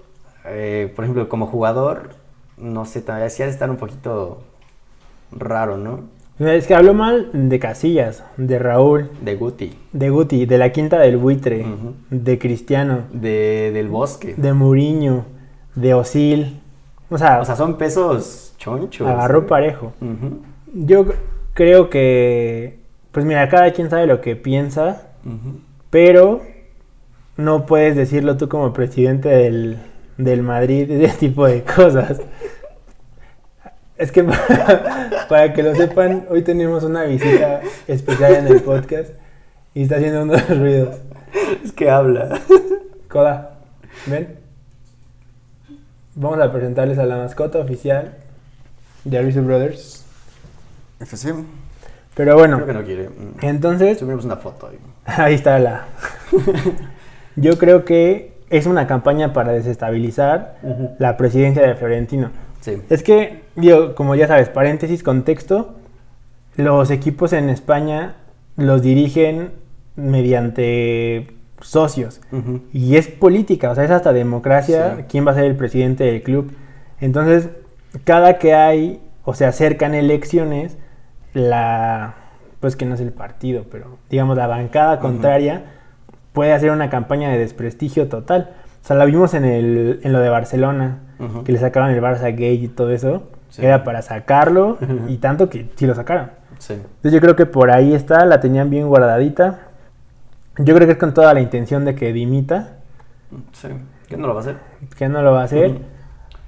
eh, 0.45 0.93
por 0.95 1.05
ejemplo, 1.05 1.29
como 1.29 1.47
jugador, 1.47 2.11
no 2.57 2.85
sé, 2.85 3.01
todavía 3.03 3.31
sí 3.31 3.43
ha 3.43 3.47
de 3.47 3.53
estar 3.53 3.71
un 3.71 3.77
poquito 3.77 4.43
raro, 5.31 5.79
¿no? 5.79 6.01
Es 6.49 6.67
que 6.67 6.75
habló 6.75 6.95
mal 6.95 7.29
de 7.33 7.59
Casillas, 7.59 8.25
de 8.37 8.59
Raúl, 8.59 9.11
De 9.21 9.37
Guti, 9.37 9.73
de 9.93 10.11
Guti, 10.11 10.47
de 10.47 10.59
la 10.59 10.73
Quinta 10.73 10.99
del 10.99 11.17
Buitre, 11.19 11.65
de 12.11 12.39
Cristiano, 12.39 13.01
de, 13.13 13.71
del 13.73 13.89
Bosque. 13.89 14.35
de 14.37 14.53
Muriño, 14.53 15.25
de 15.75 15.95
Osil. 15.95 16.61
O 17.11 17.19
sea, 17.19 17.41
O 17.41 17.45
sea, 17.45 17.57
son 17.57 17.77
pesos 17.77 18.55
chonchos. 18.59 19.07
agarró 19.07 19.47
parejo. 19.47 19.93
Yo 20.75 21.05
creo 21.55 21.91
que, 21.91 22.79
pues 23.13 23.27
mira, 23.27 23.49
cada 23.49 23.71
quien 23.73 23.91
sabe 23.91 24.07
lo 24.07 24.21
que 24.21 24.35
piensa, 24.37 25.09
pero 25.91 26.41
no 27.37 27.67
puedes 27.67 27.97
decirlo 27.97 28.37
tú 28.37 28.49
como 28.49 28.73
presidente 28.73 29.29
del, 29.29 29.79
del 30.17 30.43
Madrid, 30.43 30.91
ese 31.03 31.19
tipo 31.19 31.47
de 31.47 31.63
cosas. 31.63 32.21
Es 34.03 34.11
que 34.11 34.25
para, 34.25 35.27
para 35.29 35.53
que 35.53 35.63
lo 35.63 35.77
sepan, 35.77 36.27
hoy 36.29 36.43
tenemos 36.43 36.83
una 36.83 37.05
visita 37.05 37.61
especial 37.87 38.35
en 38.35 38.49
el 38.49 38.61
podcast 38.61 39.11
y 39.75 39.85
está 39.85 39.95
haciendo 39.97 40.25
unos 40.25 40.49
ruidos. 40.59 40.97
Es 41.65 41.71
que 41.71 41.89
habla. 41.89 42.41
Coda, 43.09 43.61
ven. 44.07 44.39
Vamos 46.17 46.41
a 46.41 46.51
presentarles 46.51 46.99
a 46.99 47.07
la 47.07 47.17
mascota 47.17 47.61
oficial 47.61 48.17
de 49.05 49.19
Arisu 49.19 49.43
Brothers. 49.43 50.05
FC. 50.99 51.33
Pero 52.17 52.37
bueno, 52.37 52.57
Creo 52.57 52.67
que 52.67 52.75
no 52.75 52.83
quiere. 52.83 53.09
Mm. 53.09 53.37
entonces 53.43 54.01
Subimos 54.01 54.25
una 54.25 54.37
foto 54.37 54.67
ahí. 54.67 54.79
Ahí 55.07 55.35
está 55.35 55.61
la. 55.61 55.87
Yo 57.37 57.57
creo 57.57 57.85
que 57.85 58.33
es 58.51 58.67
una 58.67 58.89
campaña 58.89 59.33
para 59.33 59.53
desestabilizar 59.53 60.57
la 60.99 61.17
presidencia 61.17 61.63
de 61.63 61.77
Florentino. 61.77 62.31
Sí. 62.61 62.83
Es 62.91 63.05
que, 63.05 63.42
digo, 63.57 63.95
como 63.95 64.15
ya 64.15 64.27
sabes, 64.29 64.49
paréntesis, 64.49 65.03
contexto, 65.03 65.75
los 66.57 66.91
equipos 66.91 67.33
en 67.33 67.49
España 67.49 68.15
los 68.57 68.83
dirigen 68.83 69.51
mediante 69.97 71.29
socios. 71.61 72.21
Y 72.73 72.97
es 72.97 73.09
política, 73.09 73.71
o 73.71 73.75
sea, 73.75 73.85
es 73.85 73.91
hasta 73.91 74.13
democracia 74.13 74.97
Sí. 74.99 75.05
quién 75.09 75.27
va 75.27 75.33
a 75.33 75.35
ser 75.35 75.45
el 75.45 75.57
presidente 75.57 76.05
del 76.05 76.23
club. 76.23 76.53
Entonces, 77.01 77.51
cada 78.05 78.39
que 78.39 78.55
hay 78.55 79.01
o 79.25 79.35
se 79.35 79.45
acercan 79.47 79.95
elecciones, 79.95 80.77
la 81.35 82.15
pues 82.61 82.77
que 82.77 82.85
no 82.87 82.95
es 82.95 83.01
el 83.01 83.13
partido, 83.13 83.65
pero 83.71 83.99
digamos 84.09 84.37
la 84.37 84.47
bancada 84.47 85.01
contraria 85.01 85.65
puede 86.33 86.53
hacer 86.53 86.71
una 86.71 86.91
campaña 86.91 87.29
de 87.31 87.39
desprestigio 87.39 88.09
total. 88.09 88.51
O 88.83 88.87
sea, 88.87 88.97
la 88.97 89.05
vimos 89.05 89.35
en 89.35 89.45
el 89.45 90.01
en 90.05 90.13
lo 90.13 90.21
de 90.21 90.29
Barcelona, 90.29 90.99
que 91.45 91.53
le 91.53 91.59
sacaban 91.59 91.91
el 91.91 92.01
Barça 92.01 92.35
Gay 92.37 92.65
y 92.65 92.69
todo 92.69 92.91
eso, 92.93 93.23
Sí. 93.53 93.65
era 93.67 93.85
para 93.85 94.01
sacarlo 94.01 94.79
y 95.09 95.19
tanto 95.19 95.49
que 95.51 95.69
sí 95.77 95.87
lo 95.87 95.95
sacaron. 95.95 96.31
Sí. 96.59 96.73
Entonces 96.73 97.13
yo 97.13 97.21
creo 97.21 97.37
que 97.37 97.45
por 97.45 97.71
ahí 97.71 97.95
está, 97.95 98.25
la 98.25 98.41
tenían 98.41 98.71
bien 98.71 98.89
guardadita. 98.89 99.61
Yo 100.57 100.75
creo 100.75 100.87
que 100.87 100.93
es 100.93 100.99
con 100.99 101.13
toda 101.13 101.35
la 101.35 101.41
intención 101.41 101.85
de 101.85 101.95
que 101.95 102.13
dimita, 102.13 102.77
Sí. 103.53 103.69
¿Qué 104.09 104.17
no 104.17 104.27
lo 104.27 104.35
va 104.35 104.41
a 104.41 104.43
hacer? 104.43 104.57
que 104.97 105.09
no 105.09 105.23
lo 105.23 105.33
va 105.33 105.43
a 105.43 105.45
hacer. 105.45 105.79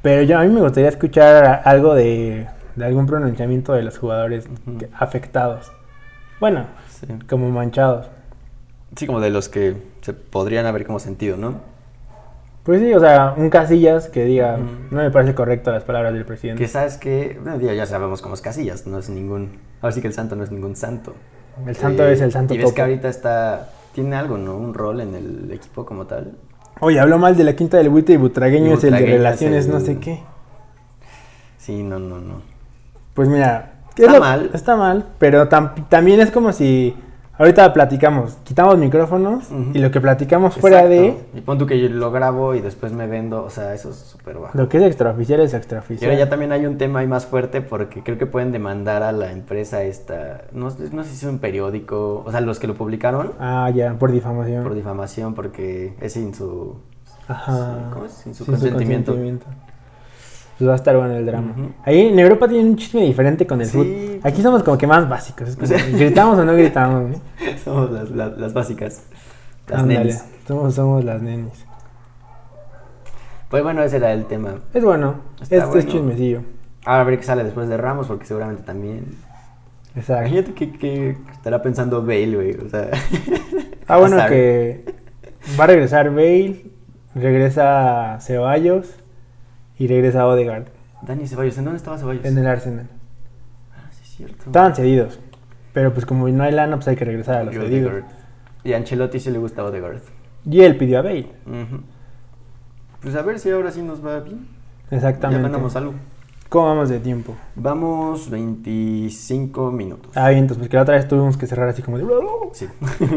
Pero 0.02 0.22
yo 0.22 0.38
a 0.38 0.42
mí 0.44 0.48
me 0.52 0.60
gustaría 0.60 0.88
escuchar 0.88 1.62
algo 1.64 1.94
de, 1.94 2.46
de 2.76 2.84
algún 2.84 3.06
pronunciamiento 3.06 3.72
de 3.74 3.82
los 3.82 3.98
jugadores 3.98 4.46
que- 4.78 4.88
afectados. 4.98 5.72
Bueno, 6.40 6.66
Sí. 6.88 7.06
como 7.28 7.48
manchados. 7.50 8.08
Sí, 8.96 9.06
como 9.06 9.20
de 9.20 9.30
los 9.30 9.48
que 9.48 9.76
se 10.02 10.12
podrían 10.14 10.66
haber 10.66 10.86
como 10.86 10.98
sentido, 10.98 11.36
¿no? 11.36 11.60
Pues 12.64 12.80
sí, 12.80 12.92
o 12.94 13.00
sea, 13.00 13.34
un 13.36 13.50
Casillas 13.50 14.08
que 14.08 14.24
diga, 14.24 14.56
no 14.90 14.98
me 15.02 15.10
parece 15.10 15.34
correcto 15.34 15.70
las 15.70 15.84
palabras 15.84 16.14
del 16.14 16.24
presidente. 16.24 16.62
Que 16.62 16.68
sabes 16.68 16.96
que, 16.96 17.38
bueno, 17.42 17.60
ya, 17.60 17.84
sabemos 17.84 18.22
cómo 18.22 18.34
es 18.34 18.40
Casillas, 18.40 18.86
no 18.86 18.98
es 18.98 19.10
ningún, 19.10 19.58
ahora 19.82 19.92
sí 19.92 20.00
que 20.00 20.06
el 20.06 20.14
santo 20.14 20.34
no 20.34 20.44
es 20.44 20.50
ningún 20.50 20.74
santo. 20.74 21.14
El 21.66 21.76
santo 21.76 22.04
Eh, 22.06 22.14
es 22.14 22.20
el 22.22 22.32
santo 22.32 22.54
Y 22.54 22.56
ves 22.58 22.64
topo. 22.66 22.74
que 22.76 22.82
ahorita 22.82 23.08
está, 23.08 23.68
tiene 23.92 24.16
algo, 24.16 24.38
¿no? 24.38 24.56
Un 24.56 24.72
rol 24.72 25.02
en 25.02 25.14
el 25.14 25.50
equipo 25.52 25.84
como 25.84 26.06
tal. 26.06 26.32
Oye, 26.80 26.98
habló 26.98 27.18
mal 27.18 27.36
de 27.36 27.44
la 27.44 27.54
quinta 27.54 27.76
del 27.76 27.90
buitre 27.90 28.14
y 28.14 28.16
Butragueño 28.16 28.70
Y 28.70 28.72
es 28.72 28.84
el 28.84 28.90
de 28.92 28.96
Butragueño 28.96 29.14
es 29.14 29.18
relaciones 29.18 29.66
el- 29.66 29.72
no 29.72 29.80
sé 29.80 29.98
qué. 29.98 30.22
Sí, 31.58 31.82
no, 31.82 31.98
no, 31.98 32.18
no. 32.18 32.40
Pues 33.12 33.28
mira, 33.28 33.74
Está 33.96 34.12
lo- 34.14 34.20
mal. 34.20 34.50
Está 34.54 34.74
mal, 34.76 35.04
pero 35.18 35.48
tam- 35.50 35.86
también 35.88 36.20
es 36.20 36.30
como 36.30 36.52
si 36.52 36.96
ahorita 37.38 37.72
platicamos, 37.72 38.34
quitamos 38.44 38.78
micrófonos 38.78 39.50
Ujú. 39.50 39.70
y 39.74 39.78
lo 39.78 39.90
que 39.90 40.00
platicamos 40.00 40.54
fuera 40.54 40.86
de. 40.86 41.16
Y 41.34 41.40
pon 41.40 41.58
tú 41.58 41.66
que 41.66 41.80
yo 41.80 41.88
lo 41.88 42.10
grabo 42.10 42.54
y 42.54 42.60
después 42.60 42.92
me 42.92 43.06
vendo, 43.06 43.44
o 43.44 43.50
sea, 43.50 43.74
eso 43.74 43.90
es 43.90 43.96
súper 43.96 44.38
bajo. 44.38 44.56
lo 44.56 44.68
que 44.68 44.78
es 44.78 44.82
extraoficial 44.84 45.40
es 45.40 45.52
Y 45.52 45.56
extraoficial. 45.56 46.10
ahora 46.10 46.24
ya 46.24 46.28
también 46.30 46.52
hay 46.52 46.66
un 46.66 46.78
tema 46.78 47.00
ahí 47.00 47.06
más 47.06 47.26
fuerte 47.26 47.60
porque 47.60 48.02
creo 48.02 48.18
que 48.18 48.26
pueden 48.26 48.52
demandar 48.52 49.02
a 49.02 49.12
la 49.12 49.32
empresa 49.32 49.82
esta, 49.82 50.42
no, 50.52 50.70
sé- 50.70 50.90
no 50.92 51.02
sé 51.04 51.10
si 51.10 51.26
es 51.26 51.32
un 51.32 51.38
periódico, 51.38 52.22
o 52.24 52.30
sea, 52.30 52.40
los 52.40 52.58
que 52.58 52.66
lo 52.66 52.74
publicaron 52.74 53.32
Ah, 53.40 53.70
ya, 53.74 53.94
por 53.94 54.12
difamación. 54.12 54.62
por 54.62 54.74
difamación 54.74 55.34
porque 55.34 55.94
es 56.00 56.12
sin 56.12 56.34
su... 56.34 56.76
Ajá. 57.26 57.88
¿Cómo 57.92 58.04
es? 58.04 58.12
Sin 58.12 58.34
su 58.34 58.44
Sin 58.44 58.52
consentimiento. 58.54 59.16
Pues 60.58 60.68
va 60.68 60.74
a 60.74 60.76
estar 60.76 60.96
bueno 60.96 61.14
el 61.16 61.26
drama. 61.26 61.52
Ahí 61.84 62.00
en 62.08 62.18
Europa 62.18 62.46
tienen 62.48 62.68
un 62.68 62.76
chisme 62.76 63.02
diferente 63.02 63.46
con 63.46 63.60
el 63.60 63.66
Sí. 63.66 63.72
fútbol. 63.76 64.20
Aquí 64.22 64.40
somos 64.42 64.62
como 64.62 64.78
que 64.78 64.86
más 64.86 65.08
básicos. 65.08 65.48
es 65.48 65.56
como, 65.56 65.66
Sí. 65.66 65.74
¿Gritamos 65.92 66.38
o 66.38 66.44
no 66.44 66.52
gritamos? 66.54 67.10
no? 67.10 67.16
Somos 67.64 67.90
las, 67.90 68.10
las- 68.10 68.38
las 68.38 68.52
básicas. 68.54 69.02
Las 69.68 69.80
Ándale, 69.80 69.98
nenis. 70.00 70.24
Somos, 70.46 70.74
somos 70.74 71.04
las 71.04 71.20
nenis. 71.22 71.64
Pues 73.48 73.62
bueno, 73.62 73.82
ese 73.82 73.96
era 73.96 74.12
el 74.12 74.26
tema. 74.26 74.54
Es 74.72 74.82
bueno. 74.84 75.16
Está 75.40 75.56
Este 75.56 75.78
es 75.80 75.86
chismecillo. 75.86 76.42
Ahora 76.84 77.00
a 77.02 77.04
ver 77.04 77.18
qué 77.18 77.24
sale 77.24 77.44
después 77.44 77.68
de 77.68 77.76
Ramos 77.76 78.06
porque 78.06 78.26
seguramente 78.26 78.62
también... 78.62 79.06
Exacto. 79.96 80.22
Imagínate 80.28 80.54
que, 80.54 80.72
que 80.72 81.16
estará 81.32 81.62
pensando 81.62 82.02
Bale, 82.02 82.34
güey, 82.34 82.56
o 82.58 82.68
sea... 82.68 82.90
Ah, 83.88 83.98
bueno, 83.98 84.16
que 84.28 84.84
va 85.58 85.64
a 85.64 85.66
regresar 85.66 86.10
Bale, 86.10 86.64
regresa 87.14 88.18
Ceballos 88.20 88.88
y 89.78 89.86
regresa 89.88 90.26
Odegaard 90.26 90.66
Dani 91.02 91.26
Ceballos, 91.26 91.58
¿en 91.58 91.64
dónde 91.64 91.78
estaba 91.78 91.98
Ceballos? 91.98 92.24
en 92.24 92.38
el 92.38 92.46
Arsenal. 92.46 92.86
Ah, 93.76 93.88
sí 93.92 94.00
es 94.04 94.08
cierto. 94.16 94.44
Estaban 94.46 94.74
cedidos, 94.74 95.18
pero 95.72 95.92
pues 95.92 96.06
como 96.06 96.28
no 96.28 96.42
hay 96.44 96.52
lana, 96.52 96.76
pues 96.76 96.88
hay 96.88 96.96
que 96.96 97.04
regresar 97.04 97.36
a 97.36 97.44
los 97.44 97.54
Y 97.54 97.58
cedidos. 97.58 97.92
Odegaard. 97.92 98.10
Y 98.64 98.72
a 98.72 98.76
Ancelotti 98.78 99.20
sí 99.20 99.30
le 99.30 99.38
gusta 99.38 99.64
Odegaard. 99.64 100.00
Y 100.50 100.60
él 100.62 100.76
pidió 100.76 100.98
a 100.98 101.02
Bale. 101.02 101.28
Pues 103.02 103.14
a 103.16 103.22
ver 103.22 103.38
si 103.38 103.50
ahora 103.50 103.70
sí 103.70 103.82
nos 103.82 104.04
va 104.04 104.20
bien. 104.20 104.46
exactamente. 104.90 105.42
Ya 105.42 105.48
ganamos 105.48 105.76
algo. 105.76 105.94
¿Cómo 106.48 106.66
vamos 106.68 106.88
de 106.88 107.00
tiempo? 107.00 107.34
Vamos 107.56 108.30
25 108.30 109.70
minutos. 109.72 110.12
Ah, 110.16 110.28
bien, 110.28 110.40
entonces, 110.42 110.62
porque 110.62 110.76
la 110.76 110.82
otra 110.82 110.94
vez 110.94 111.08
tuvimos 111.08 111.36
que 111.36 111.46
cerrar 111.46 111.68
así 111.68 111.82
como 111.82 111.98
de... 111.98 112.06
Sí. 112.52 112.66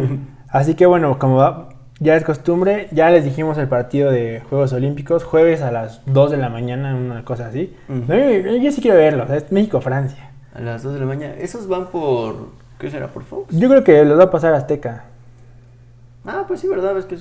Así 0.50 0.74
que 0.76 0.86
bueno, 0.86 1.20
como 1.20 1.36
va- 1.36 1.70
ya 2.00 2.16
es 2.16 2.24
costumbre, 2.24 2.88
ya 2.92 3.10
les 3.10 3.24
dijimos 3.24 3.58
el 3.58 3.68
partido 3.68 4.12
de 4.12 4.42
Juegos 4.50 4.74
Olímpicos, 4.74 5.24
jueves 5.24 5.62
a 5.62 5.72
las 5.72 6.02
2 6.06 6.32
de 6.32 6.38
la 6.38 6.50
mañana, 6.50 6.96
una 6.96 7.24
cosa 7.26 7.48
así. 7.48 7.76
Yo, 7.90 8.16
yo 8.16 8.72
sí 8.72 8.82
quiero 8.82 8.98
verlo, 8.98 9.24
o 9.24 9.28
sea, 9.28 9.38
es 9.38 9.52
México-Francia. 9.52 10.32
A 10.54 10.62
las 10.62 10.84
2 10.84 10.94
de 10.96 11.00
la 11.00 11.06
mañana. 11.06 11.34
¿Esos 11.36 11.68
van 11.68 11.88
por. 11.88 12.50
¿Qué 12.80 12.92
será? 12.92 13.08
¿Por 13.08 13.24
Fox? 13.24 13.56
Yo 13.58 13.70
creo 13.70 13.84
que 13.84 14.06
los 14.06 14.20
va 14.20 14.26
a 14.26 14.32
pasar 14.32 14.54
Azteca. 14.54 15.06
Ah, 16.26 16.44
pues 16.48 16.60
sí, 16.60 16.68
¿verdad? 16.68 16.98
Es 16.98 17.06
que 17.06 17.18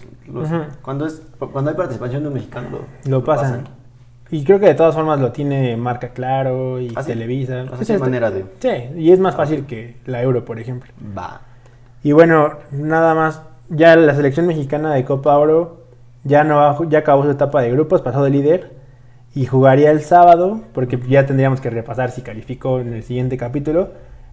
cuando, 0.83 1.07
es, 1.07 1.23
cuando 1.53 1.71
hay 1.71 1.77
participación 1.77 2.23
de 2.23 2.29
un 2.29 2.35
mexicano 2.35 2.69
lo, 2.71 3.11
Lo 3.11 3.25
pasan. 3.25 3.65
Y 4.31 4.43
creo 4.43 4.59
que 4.59 4.67
de 4.67 4.75
todas 4.75 4.95
formas 4.95 5.21
lo 5.21 5.31
tiene 5.31 5.77
Marca 5.77 6.09
Claro 6.09 6.81
y 6.81 6.93
¿Ah, 6.97 7.03
sí? 7.03 7.09
Televisa. 7.12 7.62
O 7.62 7.67
sea, 7.69 7.75
Es 7.81 7.91
hay 7.91 7.97
este- 7.97 7.99
manera 7.99 8.31
de- 8.33 8.45
Sí, 8.59 8.99
y 8.99 9.12
es 9.12 9.21
más 9.21 9.37
fácil 9.37 9.65
que 9.67 9.97
la 10.07 10.21
Euro, 10.23 10.45
por 10.45 10.59
ejemplo. 10.59 10.91
Va. 11.17 11.43
Y 12.03 12.11
bueno, 12.12 12.55
nada 12.73 13.15
más, 13.15 13.43
ya 13.69 13.97
la 13.97 14.15
selección 14.15 14.47
mexicana 14.47 14.93
de 14.95 15.05
Copa 15.05 15.37
Oro 15.39 15.85
ya 16.25 16.45
no 16.45 16.57
va- 16.57 16.79
ya 16.89 17.01
acabó 17.01 17.25
su 17.25 17.31
etapa 17.31 17.61
de 17.63 17.71
grupos, 17.71 18.03
pasó 18.03 18.23
de 18.25 18.31
líder 18.31 18.73
y 19.35 19.47
jugaría 19.47 19.91
el 19.91 20.01
sábado, 20.01 20.61
porque 20.73 20.99
ya 21.09 21.27
tendríamos 21.27 21.61
que 21.61 21.71
repasar 21.71 22.11
si 22.11 22.23
calificó 22.23 22.81
en 22.81 22.93
el 22.95 23.03
siguiente 23.03 23.37
capítulo, 23.37 23.91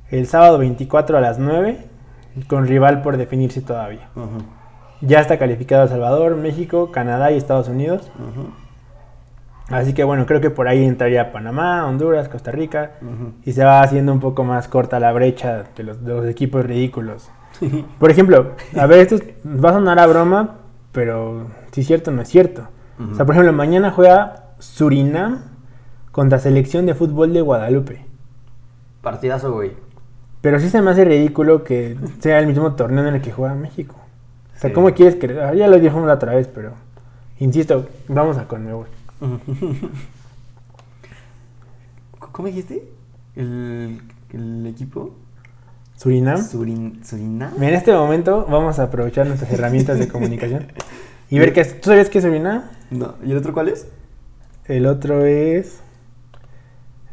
el 0.10 0.28
sábado 0.28 0.58
24 0.58 1.18
a 1.18 1.22
las 1.22 1.40
9, 1.40 1.78
con 2.48 2.68
rival 2.68 3.02
por 3.02 3.18
definirse 3.18 3.62
todavía. 3.62 4.10
Ya 5.02 5.20
está 5.20 5.38
calificado 5.38 5.84
El 5.84 5.90
Salvador, 5.90 6.36
México, 6.38 6.92
Canadá 6.92 7.32
y 7.32 7.38
Estados 7.38 7.68
Unidos. 7.68 8.10
Así 9.70 9.94
que 9.94 10.04
bueno, 10.04 10.26
creo 10.26 10.42
que 10.42 10.50
por 10.50 10.68
ahí 10.68 10.84
entraría 10.86 11.32
Panamá, 11.32 11.86
Honduras, 11.88 12.30
Costa 12.30 12.52
Rica. 12.52 12.92
Y 13.46 13.54
se 13.54 13.64
va 13.64 13.82
haciendo 13.82 14.12
un 14.14 14.20
poco 14.20 14.44
más 14.44 14.68
corta 14.68 15.00
la 15.00 15.12
brecha 15.12 15.64
de 15.76 15.84
los, 15.84 16.04
de 16.04 16.14
los 16.14 16.26
equipos 16.28 16.66
ridículos. 16.66 17.30
Por 18.00 18.12
ejemplo, 18.12 18.52
a 18.78 18.86
ver, 18.88 19.00
esto 19.00 19.16
es- 19.16 19.24
va 19.46 19.70
a 19.70 19.74
sonar 19.74 20.00
a 20.00 20.08
broma, 20.08 20.56
pero 20.92 21.48
si 21.72 21.82
es 21.82 21.88
cierto, 21.88 22.12
no 22.12 22.22
es 22.22 22.30
cierto. 22.30 22.68
O 23.12 23.16
sea, 23.16 23.26
por 23.26 23.34
ejemplo, 23.36 23.52
mañana 23.54 23.92
juega 23.92 24.54
Surinam 24.60 25.42
contra 26.12 26.38
Selección 26.40 26.86
de 26.86 26.94
Fútbol 26.94 27.34
de 27.34 27.42
Guadalupe. 27.42 28.06
Partidazo, 29.02 29.52
güey. 29.52 29.72
Pero 30.42 30.60
sí 30.60 30.70
se 30.70 30.82
me 30.82 30.92
hace 30.92 31.04
ridículo 31.04 31.64
que 31.64 31.98
sea 32.20 32.40
el 32.40 32.48
mismo 32.48 32.74
torneo 32.76 33.06
en 33.08 33.16
el 33.16 33.22
que 33.22 33.32
juega 33.32 33.56
México. 33.56 33.96
O 34.56 34.60
sea, 34.60 34.70
Sí. 34.70 34.74
¿cómo 34.74 34.94
quieres 34.94 35.16
que.? 35.16 35.40
ah, 35.42 35.54
Ya 35.54 35.68
lo 35.68 35.80
dijimos 35.80 36.06
la 36.08 36.14
otra 36.14 36.36
vez, 36.36 36.48
pero. 36.48 36.74
Insisto, 37.40 37.88
vamos 38.08 38.38
a 38.38 38.48
Conmebol. 38.48 38.88
¿Cómo 42.32 42.48
dijiste? 42.48 42.88
¿El, 43.36 44.02
el 44.32 44.66
equipo? 44.68 45.16
Surinam. 46.04 46.44
Surin, 46.44 47.00
¿Surinam? 47.06 47.54
Mira, 47.56 47.70
en 47.70 47.76
este 47.76 47.94
momento 47.94 48.46
vamos 48.50 48.78
a 48.78 48.84
aprovechar 48.84 49.26
nuestras 49.26 49.50
herramientas 49.54 49.98
de 50.00 50.10
comunicación 50.10 50.68
y 51.30 51.40
ver 51.40 51.54
qué 51.54 51.62
es. 51.62 51.80
¿Tú 51.80 51.92
sabes 51.92 52.10
qué 52.10 52.18
es 52.18 52.26
Surinam? 52.26 52.64
No. 52.92 53.16
¿Y 53.26 53.32
el 53.32 53.38
otro 53.38 53.54
cuál 53.54 53.70
es? 53.70 53.88
El 54.66 54.86
otro 54.86 55.24
es. 55.26 55.80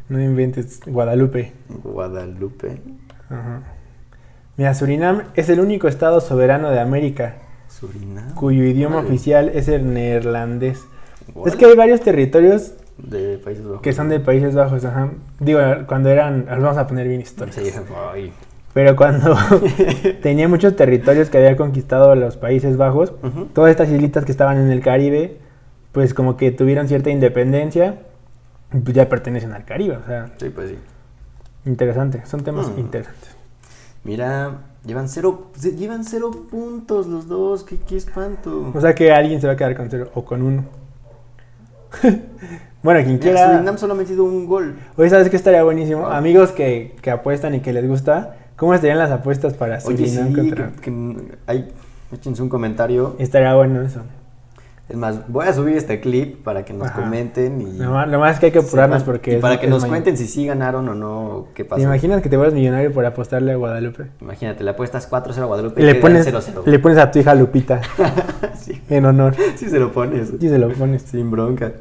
No 0.09 0.21
inventes, 0.21 0.81
Guadalupe. 0.85 1.53
Guadalupe. 1.69 2.81
Ajá. 3.29 3.61
Mira, 4.57 4.73
Surinam 4.73 5.23
es 5.35 5.47
el 5.47 5.61
único 5.61 5.87
estado 5.87 6.19
soberano 6.19 6.69
de 6.69 6.81
América 6.81 7.35
Surinam. 7.69 8.35
cuyo 8.35 8.65
idioma 8.65 8.97
oficial 8.97 9.47
es 9.53 9.69
el 9.69 9.93
neerlandés. 9.93 10.81
Es 11.45 11.55
que 11.55 11.65
hay 11.65 11.75
varios 11.77 12.01
territorios 12.01 12.73
De 12.97 13.37
Países 13.37 13.63
Bajos. 13.63 13.81
que 13.81 13.93
son 13.93 14.09
de 14.09 14.19
Países 14.19 14.53
Bajos, 14.53 14.83
ajá. 14.83 15.11
Digo, 15.39 15.61
cuando 15.87 16.09
eran. 16.09 16.45
los 16.45 16.59
Vamos 16.61 16.77
a 16.77 16.87
poner 16.87 17.07
bien 17.07 17.21
históricos. 17.21 17.63
Sí. 17.63 18.31
Pero 18.73 18.95
cuando 18.95 19.35
tenía 20.21 20.47
muchos 20.47 20.75
territorios 20.75 21.29
que 21.29 21.37
había 21.37 21.57
conquistado 21.57 22.15
los 22.15 22.37
Países 22.37 22.77
Bajos, 22.77 23.13
todas 23.53 23.71
estas 23.71 23.89
islitas 23.89 24.23
que 24.25 24.31
estaban 24.31 24.57
en 24.57 24.71
el 24.71 24.81
Caribe, 24.81 25.37
pues 25.91 26.13
como 26.13 26.37
que 26.37 26.51
tuvieron 26.51 26.87
cierta 26.87 27.09
independencia, 27.09 27.99
pues 28.71 28.93
ya 28.95 29.09
pertenecen 29.09 29.51
al 29.51 29.65
Caribe, 29.65 29.97
o 29.97 30.05
sea, 30.05 30.31
Sí, 30.37 30.49
pues 30.49 30.69
sí. 30.69 30.77
interesante, 31.65 32.25
son 32.25 32.43
temas 32.43 32.69
Mm. 32.69 32.79
interesantes. 32.79 33.35
Mira, 34.05 34.61
llevan 34.85 35.09
cero, 35.09 35.51
llevan 35.77 36.05
cero 36.05 36.31
puntos 36.49 37.05
los 37.07 37.27
dos. 37.27 37.63
Qué, 37.63 37.77
qué 37.77 37.97
espanto. 37.97 38.71
O 38.73 38.81
sea 38.81 38.95
que 38.95 39.11
alguien 39.11 39.39
se 39.41 39.45
va 39.47 39.53
a 39.53 39.55
quedar 39.55 39.75
con 39.75 39.89
cero 39.91 40.09
o 40.15 40.25
con 40.25 40.41
uno. 40.41 40.63
bueno, 42.83 43.03
quien 43.03 43.17
quiera... 43.19 43.51
Surinam 43.51 43.77
solo 43.77 43.93
ha 43.93 43.97
metido 43.97 44.23
un 44.23 44.47
gol. 44.47 44.75
Oye, 44.97 45.09
¿sabes 45.09 45.29
qué 45.29 45.35
estaría 45.35 45.63
buenísimo? 45.63 46.07
Ah. 46.07 46.17
Amigos 46.17 46.51
que, 46.51 46.95
que 47.01 47.11
apuestan 47.11 47.53
y 47.55 47.59
que 47.59 47.73
les 47.73 47.87
gusta, 47.87 48.37
¿cómo 48.61 48.75
estarían 48.75 48.99
las 48.99 49.09
apuestas 49.09 49.55
para 49.55 49.79
Oye, 49.85 50.05
sí, 50.07 50.33
contra...? 50.35 50.69
que, 50.79 50.91
que- 51.47 51.65
échense 52.13 52.43
un 52.43 52.49
comentario. 52.49 53.15
Estaría 53.17 53.55
bueno 53.55 53.81
eso. 53.81 54.01
Es 54.87 54.95
más, 54.95 55.27
voy 55.29 55.47
a 55.47 55.53
subir 55.53 55.75
este 55.77 55.99
clip 55.99 56.43
para 56.43 56.63
que 56.63 56.71
nos 56.71 56.89
Ajá. 56.89 56.99
comenten 57.01 57.59
y... 57.59 57.77
Lo 57.79 57.89
más, 57.89 58.07
lo 58.07 58.19
más 58.19 58.33
es 58.35 58.39
que 58.39 58.45
hay 58.47 58.51
que 58.51 58.59
apurarnos 58.59 59.01
porque... 59.01 59.31
y 59.31 59.35
es- 59.35 59.41
para 59.41 59.59
que 59.59 59.65
es 59.65 59.69
nos 59.71 59.83
cuenten 59.85 60.15
si 60.15 60.27
sí 60.27 60.45
ganaron 60.45 60.87
o 60.89 60.93
no, 60.93 61.47
qué 61.55 61.65
pasó. 61.65 61.77
¿Te 61.77 61.83
imaginas 61.87 62.21
que 62.21 62.29
te 62.29 62.37
vuelves 62.37 62.53
millonario 62.53 62.91
por 62.93 63.03
apostarle 63.03 63.53
a 63.53 63.55
Guadalupe? 63.55 64.07
Imagínate, 64.21 64.63
le 64.63 64.69
apuestas 64.69 65.09
4-0 65.09 65.37
a 65.39 65.45
Guadalupe 65.45 65.81
Y 65.81 65.85
le 65.85 65.95
pones, 65.95 66.27
0-0. 66.31 66.63
le 66.67 66.77
pones 66.77 66.99
a 66.99 67.09
tu 67.09 67.17
hija 67.17 67.33
Lupita 67.33 67.81
sí, 68.59 68.79
en 68.91 69.05
honor. 69.05 69.33
sí 69.55 69.69
se 69.69 69.79
lo 69.79 69.91
pones. 69.91 70.33
Y 70.39 70.49
se 70.49 70.59
lo 70.59 70.69
pones. 70.69 71.01
Sin 71.01 71.31
bronca. 71.31 71.71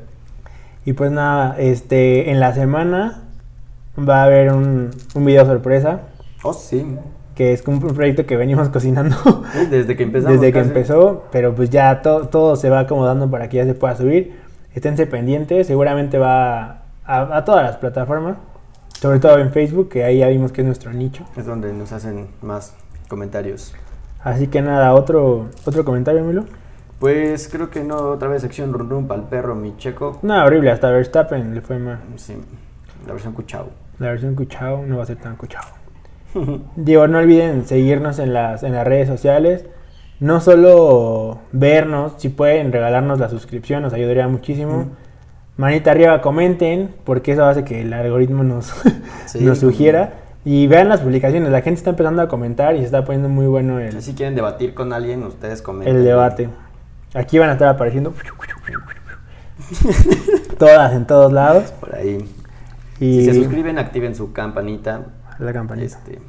Y 0.86 0.94
pues 0.94 1.10
nada, 1.10 1.56
este, 1.58 2.30
en 2.30 2.40
la 2.40 2.54
semana 2.54 3.24
va 3.98 4.22
a 4.22 4.24
haber 4.24 4.52
un, 4.52 4.90
un 5.14 5.24
video 5.26 5.44
sorpresa, 5.44 6.00
Oh, 6.42 6.52
sí. 6.52 6.96
que 7.34 7.52
es 7.52 7.66
un 7.66 7.80
proyecto 7.80 8.26
que 8.26 8.36
venimos 8.36 8.68
cocinando 8.70 9.16
Desde 9.70 9.96
que 9.96 10.02
empezamos. 10.04 10.40
desde 10.40 10.52
que 10.52 10.58
casi. 10.58 10.68
empezó, 10.68 11.24
pero 11.32 11.54
pues 11.54 11.70
ya 11.70 12.02
to- 12.02 12.28
todo 12.28 12.56
se 12.56 12.70
va 12.70 12.80
acomodando 12.80 13.30
para 13.30 13.48
que 13.48 13.58
ya 13.58 13.64
se 13.64 13.74
pueda 13.74 13.96
subir. 13.96 14.40
Esténse 14.74 15.06
pendientes, 15.06 15.66
seguramente 15.66 16.18
va 16.18 16.82
a, 17.04 17.36
a 17.36 17.44
todas 17.44 17.64
las 17.64 17.76
plataformas, 17.76 18.36
sobre 19.00 19.18
todo 19.18 19.38
en 19.38 19.50
Facebook, 19.52 19.88
que 19.88 20.04
ahí 20.04 20.18
ya 20.18 20.28
vimos 20.28 20.52
que 20.52 20.60
es 20.60 20.66
nuestro 20.66 20.92
nicho. 20.92 21.24
Es 21.36 21.44
donde 21.46 21.72
nos 21.72 21.92
hacen 21.92 22.28
más 22.42 22.74
comentarios. 23.08 23.74
Así 24.22 24.46
que 24.48 24.60
nada, 24.62 24.92
otro, 24.94 25.46
otro 25.64 25.84
comentario, 25.84 26.22
Milo. 26.22 26.44
Pues 26.98 27.48
creo 27.48 27.70
que 27.70 27.82
no, 27.82 27.96
otra 27.96 28.28
vez 28.28 28.42
sección 28.42 28.72
rum 28.74 28.88
rum 28.90 29.06
pa'l 29.08 29.22
perro, 29.24 29.54
mi 29.54 29.74
checo. 29.78 30.18
No, 30.22 30.44
horrible, 30.44 30.70
hasta 30.70 30.90
Verstappen 30.90 31.54
le 31.54 31.62
fue 31.62 31.78
mal. 31.78 31.98
Sí, 32.16 32.36
la 33.06 33.12
versión 33.14 33.32
cuchao. 33.32 33.70
La 33.98 34.08
versión 34.10 34.34
cuchao 34.34 34.84
no 34.86 34.98
va 34.98 35.04
a 35.04 35.06
ser 35.06 35.16
tan 35.16 35.36
cuchao. 35.36 35.64
Digo, 36.76 37.06
no 37.06 37.18
olviden 37.18 37.66
seguirnos 37.66 38.18
en 38.18 38.32
las, 38.32 38.62
en 38.62 38.74
las 38.74 38.86
redes 38.86 39.08
sociales. 39.08 39.64
No 40.20 40.40
solo 40.40 41.38
vernos, 41.52 42.12
si 42.18 42.28
pueden 42.28 42.72
regalarnos 42.72 43.18
la 43.18 43.30
suscripción, 43.30 43.82
nos 43.82 43.94
ayudaría 43.94 44.28
muchísimo. 44.28 44.88
Manita 45.56 45.92
arriba, 45.92 46.20
comenten, 46.20 46.90
porque 47.04 47.32
eso 47.32 47.44
hace 47.44 47.64
que 47.64 47.82
el 47.82 47.92
algoritmo 47.92 48.42
nos, 48.42 48.72
Sí, 49.26 49.40
nos 49.44 49.58
sugiera. 49.58 50.14
Y 50.44 50.66
vean 50.66 50.88
las 50.88 51.00
publicaciones, 51.00 51.50
la 51.50 51.60
gente 51.60 51.78
está 51.78 51.90
empezando 51.90 52.22
a 52.22 52.28
comentar 52.28 52.74
y 52.74 52.78
se 52.78 52.86
está 52.86 53.04
poniendo 53.04 53.28
muy 53.28 53.46
bueno 53.46 53.78
el, 53.78 54.00
Si 54.00 54.14
quieren 54.14 54.34
debatir 54.34 54.72
con 54.72 54.92
alguien, 54.92 55.22
ustedes 55.22 55.60
comenten. 55.60 55.96
el 55.96 56.04
debate. 56.04 56.48
Aquí 57.14 57.38
van 57.38 57.50
a 57.50 57.54
estar 57.54 57.68
apareciendo 57.68 58.14
todas 60.58 60.92
en 60.94 61.06
todos 61.06 61.32
lados. 61.32 61.72
Por 61.72 61.94
ahí. 61.94 62.24
Y 63.00 63.20
Si 63.20 63.24
se 63.26 63.34
suscriben, 63.34 63.78
activen 63.78 64.14
su 64.14 64.32
campanita. 64.32 65.02
La 65.44 65.52
campanita. 65.52 65.86
Este, 65.86 66.20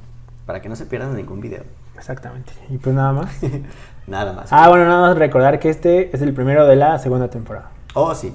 para 0.46 0.62
que 0.62 0.70
no 0.70 0.76
se 0.76 0.86
pierdan 0.86 1.16
ningún 1.16 1.42
video. 1.42 1.64
Exactamente. 1.96 2.54
Y 2.70 2.78
pues 2.78 2.96
nada 2.96 3.14
más. 3.14 3.32
Nada 4.08 4.34
más. 4.34 4.52
Ah, 4.52 4.68
bueno, 4.68 4.86
nada 4.86 5.02
más 5.10 5.18
recordar 5.18 5.60
que 5.60 5.70
este 5.70 6.14
es 6.14 6.22
el 6.24 6.34
primero 6.34 6.66
de 6.66 6.76
la 6.76 6.98
segunda 6.98 7.30
temporada. 7.30 7.70
Oh, 7.94 8.14
sí. 8.16 8.34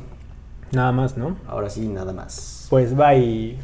Nada 0.71 0.93
más, 0.93 1.17
¿no? 1.17 1.37
Ahora 1.49 1.69
sí, 1.69 1.89
nada 1.89 2.12
más. 2.12 2.67
Pues 2.71 2.95
bye. 2.97 3.59